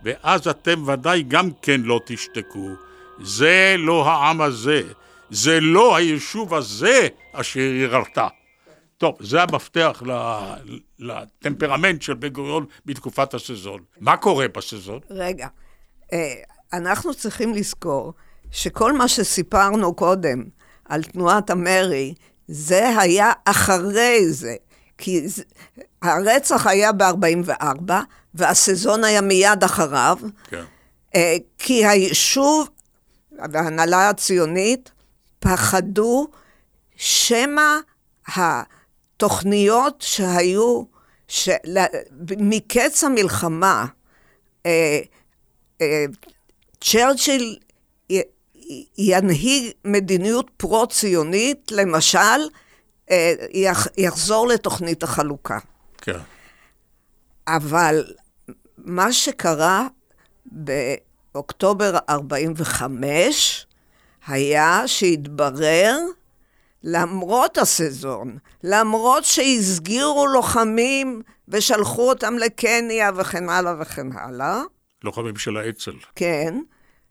ואז 0.03 0.47
אתם 0.47 0.87
ודאי 0.87 1.23
גם 1.23 1.49
כן 1.61 1.81
לא 1.81 1.99
תשתקו. 2.05 2.69
זה 3.21 3.75
לא 3.79 4.09
העם 4.09 4.41
הזה, 4.41 4.81
זה 5.29 5.59
לא 5.59 5.95
היישוב 5.95 6.53
הזה 6.53 7.07
אשר 7.33 7.59
יררת. 7.59 8.17
טוב, 8.97 9.17
זה 9.19 9.43
המפתח 9.43 10.03
לטמפרמנט 10.99 12.01
של 12.01 12.13
בן 12.13 12.27
גוריון 12.27 12.65
בתקופת 12.85 13.33
הסזון. 13.33 13.79
מה 13.99 14.17
קורה 14.17 14.47
בסזון? 14.47 14.99
רגע, 15.09 15.47
אנחנו 16.73 17.13
צריכים 17.13 17.53
לזכור 17.53 18.13
שכל 18.51 18.93
מה 18.93 19.07
שסיפרנו 19.07 19.93
קודם 19.93 20.43
על 20.85 21.03
תנועת 21.03 21.49
המרי, 21.49 22.13
זה 22.47 22.99
היה 22.99 23.31
אחרי 23.45 24.31
זה. 24.31 24.55
כי 24.97 25.25
הרצח 26.01 26.67
היה 26.67 26.91
ב-44, 26.91 27.91
והסזון 28.33 29.03
היה 29.03 29.21
מיד 29.21 29.63
אחריו. 29.63 30.17
כן. 30.49 30.63
אה, 31.15 31.35
כי 31.57 31.85
היישוב 31.85 32.69
וההנהלה 33.51 34.09
הציונית 34.09 34.91
פחדו 35.39 36.27
שמא 36.95 37.77
התוכניות 38.35 40.01
שהיו, 40.01 40.83
של... 41.27 41.51
מקץ 42.37 43.03
המלחמה, 43.03 43.85
אה, 44.65 44.99
צ'רצ'יל 46.81 47.57
ינהיג 48.97 49.71
מדיניות 49.85 50.51
פרו-ציונית, 50.57 51.71
למשל, 51.71 52.19
אה, 53.11 53.33
יחזור 53.97 54.47
לתוכנית 54.47 55.03
החלוקה. 55.03 55.57
כן. 55.97 56.19
אבל 57.47 58.13
מה 58.77 59.13
שקרה 59.13 59.87
באוקטובר 60.45 61.97
45' 62.09 63.65
היה 64.27 64.83
שהתברר 64.85 65.97
למרות 66.83 67.57
הסזון, 67.57 68.37
למרות 68.63 69.25
שהסגירו 69.25 70.27
לוחמים 70.27 71.21
ושלחו 71.47 72.09
אותם 72.09 72.37
לקניה 72.37 73.11
וכן 73.15 73.49
הלאה 73.49 73.73
וכן 73.79 74.17
הלאה, 74.17 74.61
לוחמים 75.03 75.35
של 75.35 75.57
האצ"ל. 75.57 75.95
כן, 76.15 76.59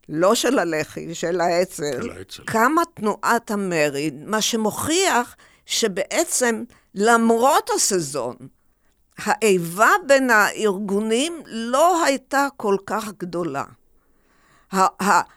לא 0.08 0.34
של 0.34 0.58
הלח"י, 0.58 1.14
של 1.14 1.40
האצ"ל, 1.40 2.02
של 2.02 2.10
האצ"ל. 2.10 2.42
קמה 2.44 2.82
תנועת 2.94 3.50
המרד, 3.50 4.12
מה 4.26 4.40
שמוכיח 4.40 5.36
שבעצם 5.66 6.64
למרות 6.94 7.70
הסזון, 7.74 8.36
האיבה 9.18 9.90
בין 10.06 10.30
הארגונים 10.30 11.42
לא 11.46 12.04
הייתה 12.04 12.46
כל 12.56 12.76
כך 12.86 13.08
גדולה. 13.18 13.64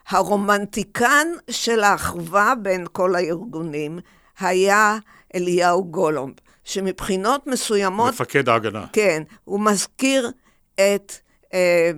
הרומנטיקן 0.07 1.27
של 1.49 1.83
האחווה 1.83 2.53
בין 2.61 2.85
כל 2.91 3.15
הארגונים 3.15 3.99
היה 4.39 4.97
אליהו 5.35 5.85
גולומב, 5.85 6.33
שמבחינות 6.63 7.47
מסוימות, 7.47 8.13
מפקד 8.13 8.49
ההגנה. 8.49 8.85
כן, 8.93 9.23
הוא 9.43 9.59
מזכיר 9.59 10.31
את, 10.75 11.13
אה, 11.53 11.91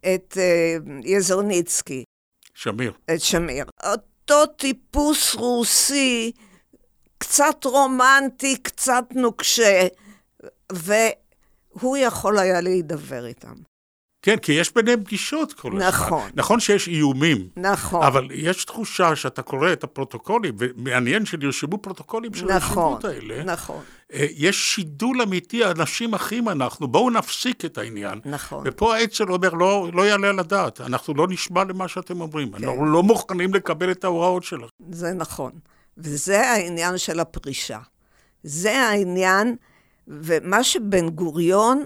את 0.00 0.38
אה, 0.38 0.76
יזרניצקי, 1.04 2.04
שמיר. 2.54 2.92
את 3.14 3.20
שמיר. 3.20 3.64
אותו 3.84 4.46
טיפוס 4.46 5.34
רוסי, 5.34 6.32
קצת 7.18 7.64
רומנטי, 7.64 8.56
קצת 8.56 9.04
נוקשה, 9.14 9.86
והוא 10.72 11.96
יכול 11.96 12.38
היה 12.38 12.60
להידבר 12.60 13.26
איתם. 13.26 13.54
כן, 14.22 14.36
כי 14.36 14.52
יש 14.52 14.74
ביניהם 14.74 15.04
פגישות 15.04 15.52
כל 15.52 15.68
הזמן. 15.68 15.88
נכון. 15.88 16.30
נכון 16.34 16.60
שיש 16.60 16.88
איומים. 16.88 17.48
נכון. 17.56 18.02
אבל 18.02 18.28
יש 18.34 18.64
תחושה 18.64 19.16
שאתה 19.16 19.42
קורא 19.42 19.72
את 19.72 19.84
הפרוטוקולים, 19.84 20.54
ומעניין 20.58 21.26
שנרשמו 21.26 21.78
פרוטוקולים 21.78 22.34
של 22.34 22.46
נכון, 22.46 22.92
הישיבות 22.94 23.04
האלה. 23.04 23.44
נכון, 23.44 23.80
אה, 24.12 24.26
יש 24.30 24.74
שידול 24.74 25.22
אמיתי, 25.22 25.64
אנשים 25.64 26.14
אחים 26.14 26.48
אנחנו, 26.48 26.88
בואו 26.88 27.10
נפסיק 27.10 27.64
את 27.64 27.78
העניין. 27.78 28.20
נכון. 28.24 28.62
ופה 28.66 28.96
האצ"ל 28.96 29.32
אומר, 29.32 29.54
לא, 29.54 29.90
לא 29.92 30.06
יעלה 30.06 30.28
על 30.28 30.38
הדעת, 30.38 30.80
אנחנו 30.80 31.14
לא 31.14 31.26
נשמע 31.28 31.64
למה 31.64 31.88
שאתם 31.88 32.20
אומרים, 32.20 32.52
כן. 32.52 32.64
אנחנו 32.64 32.86
לא 32.86 33.02
מוכנים 33.02 33.54
לקבל 33.54 33.90
את 33.90 34.04
ההוראות 34.04 34.44
שלכם. 34.44 34.66
זה 34.90 35.12
נכון. 35.12 35.52
וזה 35.98 36.40
העניין 36.40 36.98
של 36.98 37.20
הפרישה. 37.20 37.78
זה 38.42 38.80
העניין, 38.80 39.56
ומה 40.08 40.64
שבן 40.64 41.08
גוריון 41.08 41.84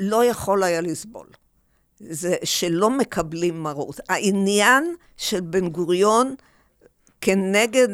לא 0.00 0.24
יכול 0.24 0.62
היה 0.62 0.80
לסבול. 0.80 1.26
זה 2.00 2.36
שלא 2.44 2.90
מקבלים 2.90 3.62
מרות. 3.62 4.00
העניין 4.08 4.94
של 5.16 5.40
בן 5.40 5.68
גוריון 5.68 6.34
כנגד 7.20 7.88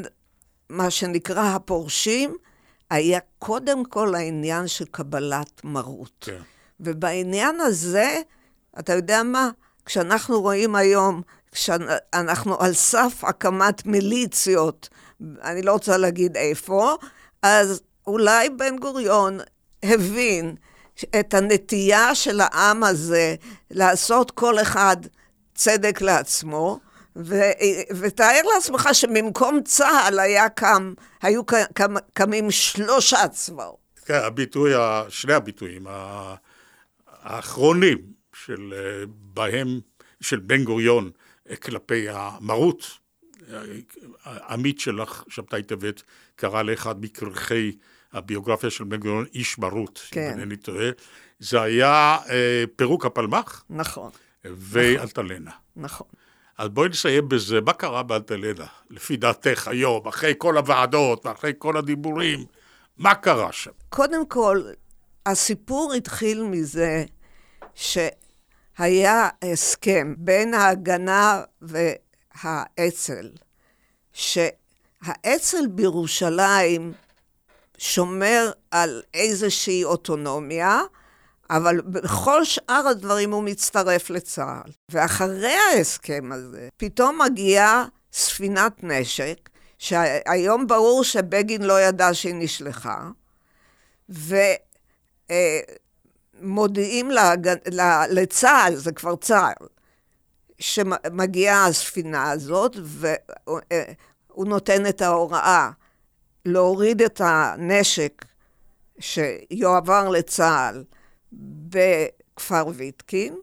מה 0.69 0.91
שנקרא 0.91 1.45
הפורשים, 1.45 2.37
היה 2.91 3.19
קודם 3.39 3.85
כל 3.85 4.15
העניין 4.15 4.67
של 4.67 4.85
קבלת 4.85 5.65
מרות. 5.65 6.11
כן. 6.21 6.41
ובעניין 6.81 7.61
הזה, 7.61 8.21
אתה 8.79 8.93
יודע 8.93 9.23
מה? 9.23 9.51
כשאנחנו 9.85 10.41
רואים 10.41 10.75
היום, 10.75 11.23
כשאנחנו 11.53 12.61
על 12.61 12.73
סף 12.73 13.25
הקמת 13.25 13.87
מיליציות, 13.87 14.89
אני 15.43 15.63
לא 15.63 15.73
רוצה 15.73 15.97
להגיד 15.97 16.37
איפה, 16.37 16.97
אז 17.43 17.83
אולי 18.07 18.51
בן 18.51 18.79
גוריון 18.79 19.39
הבין 19.83 20.55
את 21.21 21.35
הנטייה 21.35 22.15
של 22.15 22.41
העם 22.41 22.85
הזה 22.85 23.35
לעשות 23.71 24.31
כל 24.31 24.59
אחד 24.59 24.97
צדק 25.55 26.01
לעצמו, 26.01 26.81
ו- 27.17 27.51
ותאר 28.01 28.41
לעצמך 28.55 28.89
שבמקום 28.93 29.61
צה"ל 29.65 30.19
היה 30.19 30.49
קם, 30.49 30.95
היו 31.23 31.45
קם, 31.45 31.95
קמים 32.13 32.51
שלושה 32.51 33.29
צבאות. 33.29 33.81
כן, 34.05 34.21
הביטוי, 34.25 34.73
שני 35.09 35.33
הביטויים 35.33 35.87
האחרונים 37.23 37.99
של 38.35 38.75
אה, 38.77 39.05
בהם, 39.09 39.81
של 40.21 40.39
בן 40.39 40.65
גוריון 40.65 41.11
אה, 41.51 41.57
כלפי 41.57 42.07
המרות, 42.09 42.91
אה, 43.53 43.63
עמית 44.49 44.81
שלך, 44.81 45.25
שבתאי 45.29 45.63
טבת, 45.63 46.03
קרא 46.37 46.63
לאחד 46.63 47.05
מכרכי 47.05 47.77
הביוגרפיה 48.13 48.71
של 48.71 48.85
בן 48.85 48.97
גוריון 48.97 49.27
איש 49.35 49.59
מרות, 49.59 50.03
כן. 50.11 50.21
אם 50.21 50.39
אינני 50.39 50.57
טועה, 50.57 50.91
זה 51.39 51.63
היה 51.63 52.19
אה, 52.31 52.65
פירוק 52.77 53.07
הפלמ"ח 53.07 53.65
נכון, 53.71 54.11
ואלטלנה. 54.45 55.51
נכון. 55.77 56.07
אז 56.59 56.69
בואי 56.69 56.89
נסיים 56.89 57.29
בזה, 57.29 57.61
מה 57.61 57.73
קרה 57.73 58.03
באלטלנה, 58.03 58.67
לפי 58.91 59.17
דעתך 59.17 59.69
היום, 59.69 60.09
אחרי 60.09 60.35
כל 60.39 60.57
הוועדות 60.57 61.27
ואחרי 61.27 61.53
כל 61.59 61.77
הדיבורים, 61.77 62.45
מה 62.97 63.15
קרה 63.15 63.53
שם? 63.53 63.71
קודם 63.89 64.27
כל, 64.27 64.63
הסיפור 65.27 65.93
התחיל 65.93 66.43
מזה 66.43 67.05
שהיה 67.75 69.29
הסכם 69.53 70.15
בין 70.19 70.55
ההגנה 70.55 71.43
והאצ"ל, 71.63 73.31
שהאצ"ל 74.13 75.67
בירושלים 75.71 76.93
שומר 77.83 78.51
על 78.71 79.03
איזושהי 79.15 79.85
אוטונומיה, 79.85 80.81
אבל 81.51 81.81
בכל 81.81 82.45
שאר 82.45 82.89
הדברים 82.91 83.33
הוא 83.33 83.43
מצטרף 83.43 84.11
לצה"ל. 84.11 84.71
ואחרי 84.89 85.55
ההסכם 85.73 86.33
הזה, 86.33 86.69
פתאום 86.77 87.21
מגיעה 87.25 87.85
ספינת 88.13 88.85
נשק, 88.85 89.49
שהיום 89.79 90.67
ברור 90.67 91.05
שבגין 91.05 91.63
לא 91.63 91.81
ידע 91.81 92.15
שהיא 92.15 92.35
נשלחה, 92.35 93.09
ומודיעים 96.39 97.11
להג... 97.11 97.49
לצה"ל, 98.11 98.75
זה 98.75 98.93
כבר 98.93 99.17
צה"ל, 99.17 99.67
שמגיעה 100.59 101.67
הספינה 101.67 102.31
הזאת, 102.31 102.77
והוא 102.77 104.47
נותן 104.47 104.87
את 104.87 105.03
ההוראה 105.03 105.71
להוריד 106.45 107.03
את 107.03 107.21
הנשק 107.25 108.25
שיועבר 108.99 110.09
לצה"ל 110.09 110.85
בכפר 111.69 112.67
ויתקין, 112.75 113.35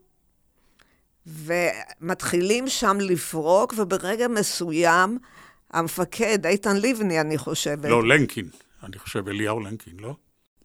ומתחילים 1.25 2.67
שם 2.67 2.97
לפרוק, 2.99 3.73
וברגע 3.77 4.27
מסוים, 4.27 5.17
המפקד, 5.71 6.45
איתן 6.45 6.77
לבני, 6.77 7.21
אני 7.21 7.37
חושבת. 7.37 7.85
לא, 7.89 8.07
לנקין, 8.07 8.49
אני 8.83 8.99
חושב 8.99 9.27
אליהו 9.27 9.59
לנקין, 9.59 9.93
לא? 9.99 10.15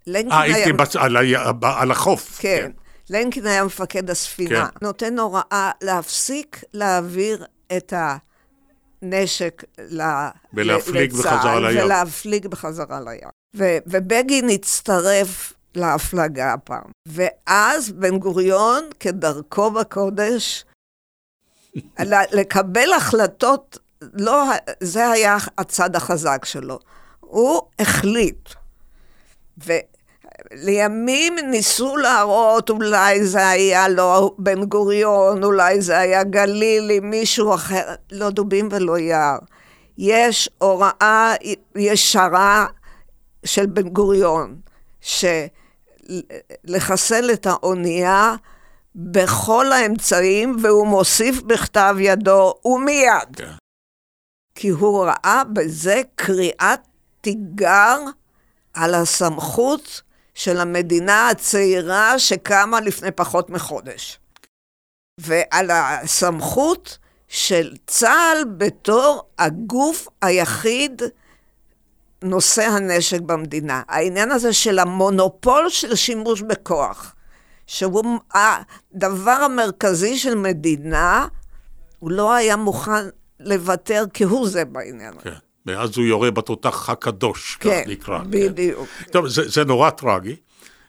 לנקין 0.06 0.32
אה, 0.32 0.40
היה... 0.40 0.56
הייתי 0.56 0.72
בצ... 0.72 0.96
על, 0.96 1.16
ה... 1.16 1.20
על 1.62 1.90
החוף. 1.90 2.38
כן. 2.40 2.70
לנקין 3.10 3.46
היה 3.46 3.64
מפקד 3.64 4.10
הספינה. 4.10 4.68
כן. 4.68 4.86
נותן 4.86 5.18
הוראה 5.18 5.70
להפסיק 5.82 6.64
להעביר 6.72 7.44
את 7.76 7.92
הנשק 9.02 9.64
ל... 9.78 10.02
ולהפליג 10.54 11.12
לצה"ל, 11.12 11.36
בחזרה 11.36 11.60
לים. 11.60 11.84
ולהפליג 11.84 12.46
בחזרה 12.46 13.00
לים. 13.00 13.28
ו... 13.56 13.64
ובגין 13.86 14.48
הצטרף 14.48 15.52
להפלגה 15.74 16.52
הפעם. 16.52 16.90
ואז 17.08 17.92
בן 17.92 18.18
גוריון, 18.18 18.84
כדרכו 19.00 19.70
בקודש, 19.70 20.64
לקבל 22.38 22.92
החלטות, 22.92 23.78
לא, 24.12 24.44
זה 24.80 25.10
היה 25.10 25.36
הצד 25.58 25.96
החזק 25.96 26.44
שלו. 26.44 26.78
הוא 27.20 27.62
החליט. 27.78 28.48
ולימים 30.52 31.36
ניסו 31.50 31.96
להראות, 31.96 32.70
אולי 32.70 33.24
זה 33.24 33.48
היה 33.48 33.88
לא 33.88 34.34
בן 34.38 34.64
גוריון, 34.64 35.44
אולי 35.44 35.80
זה 35.80 35.98
היה 35.98 36.24
גלילי, 36.24 37.00
מישהו 37.00 37.54
אחר, 37.54 37.94
לא 38.12 38.30
דובים 38.30 38.68
ולא 38.70 38.98
יער. 38.98 39.38
יש 39.98 40.48
הוראה 40.58 41.34
ישרה 41.76 42.66
של 43.44 43.66
בן 43.66 43.88
גוריון, 43.88 44.56
שלחסל 46.60 47.30
את 47.32 47.46
האונייה 47.46 48.34
בכל 48.94 49.72
האמצעים, 49.72 50.56
והוא 50.62 50.86
מוסיף 50.86 51.42
בכתב 51.42 51.96
ידו, 51.98 52.54
ומיד. 52.64 53.36
כן. 53.36 53.52
כי 54.54 54.68
הוא 54.68 55.04
ראה 55.04 55.42
בזה 55.52 56.02
קריאת 56.14 56.80
תיגר 57.20 57.98
על 58.74 58.94
הסמכות 58.94 60.02
של 60.34 60.60
המדינה 60.60 61.28
הצעירה 61.28 62.18
שקמה 62.18 62.80
לפני 62.80 63.10
פחות 63.10 63.50
מחודש. 63.50 64.18
ועל 65.20 65.70
הסמכות 65.70 66.98
של 67.28 67.76
צה"ל 67.86 68.44
בתור 68.56 69.22
הגוף 69.38 70.08
היחיד 70.22 71.02
נושא 72.22 72.62
הנשק 72.62 73.20
במדינה. 73.20 73.82
העניין 73.88 74.30
הזה 74.30 74.52
של 74.52 74.78
המונופול 74.78 75.68
של 75.68 75.94
שימוש 75.94 76.42
בכוח, 76.42 77.14
שהוא 77.66 78.04
הדבר 78.34 79.30
המרכזי 79.30 80.18
של 80.18 80.34
מדינה, 80.34 81.26
הוא 81.98 82.10
לא 82.10 82.32
היה 82.32 82.56
מוכן 82.56 83.04
לוותר 83.40 84.04
כהוא 84.14 84.48
זה 84.48 84.64
בעניין 84.64 85.12
הזה. 85.12 85.22
כן. 85.22 85.51
ואז 85.66 85.96
הוא 85.96 86.06
יורה 86.06 86.30
בתותח 86.30 86.88
הקדוש, 86.90 87.56
כן, 87.60 87.82
כך 87.82 87.90
נקרא. 87.90 88.18
כן. 88.18 88.30
בדיוק. 88.30 88.88
טוב, 89.10 89.28
זה, 89.28 89.48
זה 89.48 89.64
נורא 89.64 89.90
טרגי, 89.90 90.36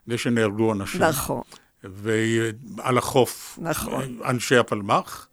זה 0.08 0.18
שנהרגו 0.18 0.74
אנשים. 0.74 1.02
נכון, 1.02 1.42
ועל 1.84 2.98
החוף, 2.98 3.60
נכון. 3.62 4.20
אנשי 4.26 4.58
הפלמ"ח, 4.58 5.28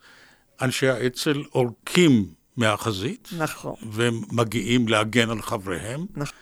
אנשי 0.62 0.88
האצ"ל 0.88 1.43
עורקים 1.51 2.26
מהחזית, 2.57 3.28
נכון, 3.38 3.74
ומגיעים 3.93 4.88
להגן 4.88 5.30
על 5.30 5.43
חבריהם, 5.43 6.07
נכון. 6.16 6.38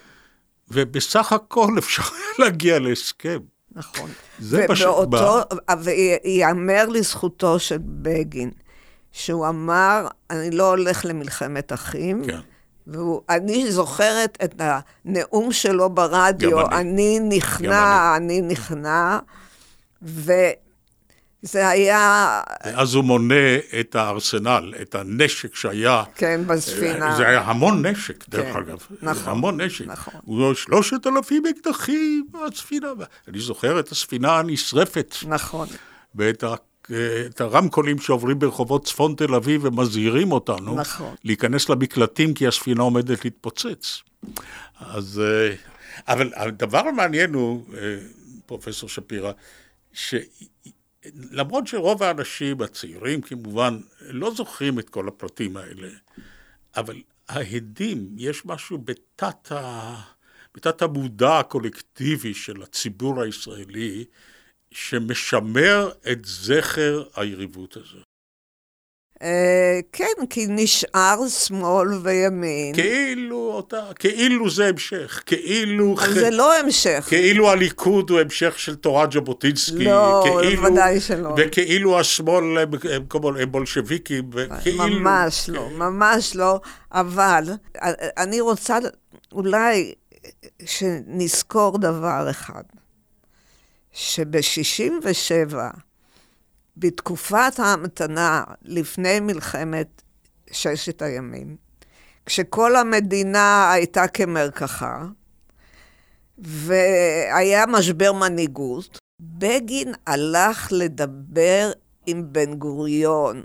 ובסך 0.70 1.32
הכל 1.32 1.74
אפשר 1.78 2.02
להגיע 2.38 2.78
להסכם. 2.78 3.38
נכון. 3.72 4.10
זה 4.38 4.64
פשוט 4.68 4.86
ובאותו, 4.86 5.56
וייאמר 5.82 6.88
לזכותו 6.88 7.58
של 7.58 7.78
בגין, 7.80 8.50
שהוא 9.12 9.48
אמר, 9.48 10.06
אני 10.30 10.50
לא 10.50 10.68
הולך 10.68 11.04
למלחמת 11.04 11.72
אחים. 11.72 12.24
כן. 12.24 12.40
ואני 12.88 13.72
זוכרת 13.72 14.38
את 14.44 14.60
הנאום 15.04 15.52
שלו 15.52 15.90
ברדיו, 15.90 16.66
אני. 16.66 16.76
אני 16.80 17.36
נכנע, 17.36 18.16
אני 18.16 18.40
נכנע, 18.40 19.18
וזה 20.02 21.68
היה, 21.68 22.40
אז 22.62 22.94
הוא 22.94 23.04
מונה 23.04 23.56
את 23.80 23.94
הארסנל, 23.94 24.74
את 24.82 24.94
הנשק 24.94 25.54
שהיה. 25.54 26.02
כן, 26.14 26.40
בספינה. 26.46 27.16
זה 27.16 27.28
היה 27.28 27.40
המון 27.40 27.86
נשק, 27.86 28.28
דרך 28.28 28.52
כן, 28.52 28.58
אגב. 28.58 28.78
נכון, 29.02 29.32
המון 29.32 29.60
נשק. 29.60 29.86
נכון. 29.86 30.14
הוא 30.24 30.54
שלושת 30.54 31.06
אלפים 31.06 31.42
אקדחים 31.46 32.26
בספינה. 32.32 32.88
אני 33.28 33.40
זוכר 33.40 33.80
את 33.80 33.92
הספינה 33.92 34.38
הנשרפת, 34.38 35.14
נכון, 35.26 35.68
ואת 36.14 36.44
ה... 36.44 36.54
את 37.26 37.40
הרמקולים 37.40 37.98
שעוברים 37.98 38.38
ברחובות 38.38 38.86
צפון 38.86 39.14
תל 39.14 39.34
אביב 39.34 39.64
ומזהירים 39.64 40.32
אותנו 40.32 40.74
נכון. 40.74 41.14
להיכנס 41.24 41.68
למקלטים 41.68 42.34
כי 42.34 42.46
הספינה 42.46 42.82
עומדת 42.82 43.24
להתפוצץ. 43.24 44.02
אז, 44.80 45.20
אה, 45.24 45.54
אבל 46.08 46.32
הדבר 46.34 46.78
המעניין 46.78 47.34
הוא, 47.34 47.64
אה, 47.74 47.96
פרופסור 48.46 48.88
שפירא, 48.88 49.32
שלמרות 49.92 51.66
שרוב 51.66 52.02
האנשים 52.02 52.62
הצעירים 52.62 53.20
כמובן 53.20 53.78
לא 54.00 54.34
זוכרים 54.34 54.78
את 54.78 54.90
כל 54.90 55.08
הפרטים 55.08 55.56
האלה, 55.56 55.88
אבל 56.76 57.02
ההדים, 57.28 58.08
יש 58.16 58.46
משהו 58.46 58.78
בתת, 58.78 59.52
ה... 59.52 59.94
בתת 60.54 60.82
המודע 60.82 61.38
הקולקטיבי 61.38 62.34
של 62.34 62.62
הציבור 62.62 63.22
הישראלי, 63.22 64.04
שמשמר 64.70 65.90
את 66.12 66.24
זכר 66.24 67.02
היריבות 67.16 67.76
הזו. 67.76 67.98
אה, 69.22 69.80
כן, 69.92 70.26
כי 70.30 70.46
נשאר 70.48 71.28
שמאל 71.28 71.88
וימין, 72.02 72.74
כאילו 72.74 73.36
אותה, 73.36 73.84
כאילו 73.98 74.50
זה 74.50 74.66
המשך, 74.66 75.22
כאילו... 75.26 75.96
אבל 75.98 76.14
זה 76.14 76.30
לא 76.30 76.58
המשך. 76.58 77.04
כאילו 77.08 77.50
הליכוד 77.50 78.10
הוא 78.10 78.20
המשך 78.20 78.58
של 78.58 78.76
תורת 78.76 79.12
ז'בוטינסקי, 79.12 79.84
לא, 79.84 80.24
כאילו, 80.40 80.62
בוודאי 80.62 81.00
שלא. 81.00 81.34
וכאילו 81.36 82.00
השמאל 82.00 82.58
הם 83.40 83.52
בולשביקים, 83.52 84.30
וכאילו... 84.32 84.88
ממש 84.88 85.48
לא, 85.48 85.70
ממש 85.70 86.36
לא, 86.36 86.60
אבל 86.92 87.44
אני 88.18 88.40
רוצה 88.40 88.78
אולי 89.32 89.94
שנזכור 90.64 91.78
דבר 91.78 92.26
אחד, 92.30 92.62
שב-67, 93.92 95.54
בתקופת 96.76 97.52
ההמתנה 97.58 98.44
לפני 98.62 99.20
מלחמת 99.20 100.02
ששת 100.52 101.02
הימים, 101.02 101.56
כשכל 102.26 102.76
המדינה 102.76 103.72
הייתה 103.72 104.08
כמרקחה, 104.08 105.04
והיה 106.38 107.66
משבר 107.66 108.12
מנהיגות, 108.12 108.98
בגין 109.20 109.94
הלך 110.06 110.68
לדבר 110.70 111.70
עם 112.06 112.32
בן 112.32 112.54
גוריון, 112.54 113.42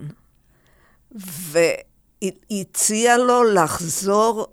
והציע 2.21 3.17
לו 3.17 3.43
לחזור 3.43 4.47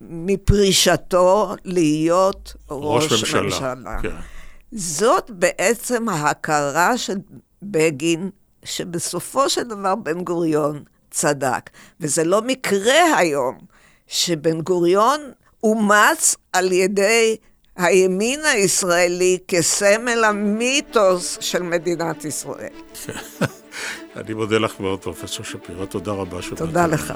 מפרישתו 0.00 1.54
להיות 1.64 2.54
ראש, 2.70 3.12
ראש 3.12 3.22
ממשלה. 3.34 3.42
ממשלה. 3.42 4.02
כן. 4.02 4.16
זאת 4.72 5.30
בעצם 5.30 6.08
ההכרה 6.08 6.98
של 6.98 7.16
בגין, 7.62 8.30
שבסופו 8.64 9.48
של 9.48 9.62
דבר 9.62 9.94
בן 9.94 10.24
גוריון 10.24 10.82
צדק. 11.10 11.70
וזה 12.00 12.24
לא 12.24 12.42
מקרה 12.42 13.18
היום 13.18 13.58
שבן 14.06 14.60
גוריון 14.60 15.20
אומץ 15.62 16.36
על 16.52 16.72
ידי 16.72 17.36
הימין 17.76 18.40
הישראלי 18.44 19.38
כסמל 19.48 20.24
המיתוס 20.24 21.38
של 21.40 21.62
מדינת 21.62 22.24
ישראל. 22.24 22.72
אני 24.16 24.34
מודה 24.34 24.58
לך 24.58 24.80
מאוד, 24.80 25.02
פרופסור 25.02 25.44
שפירא, 25.44 25.84
תודה 25.84 26.12
רבה. 26.12 26.38
תודה 26.56 26.86
לך. 26.86 27.12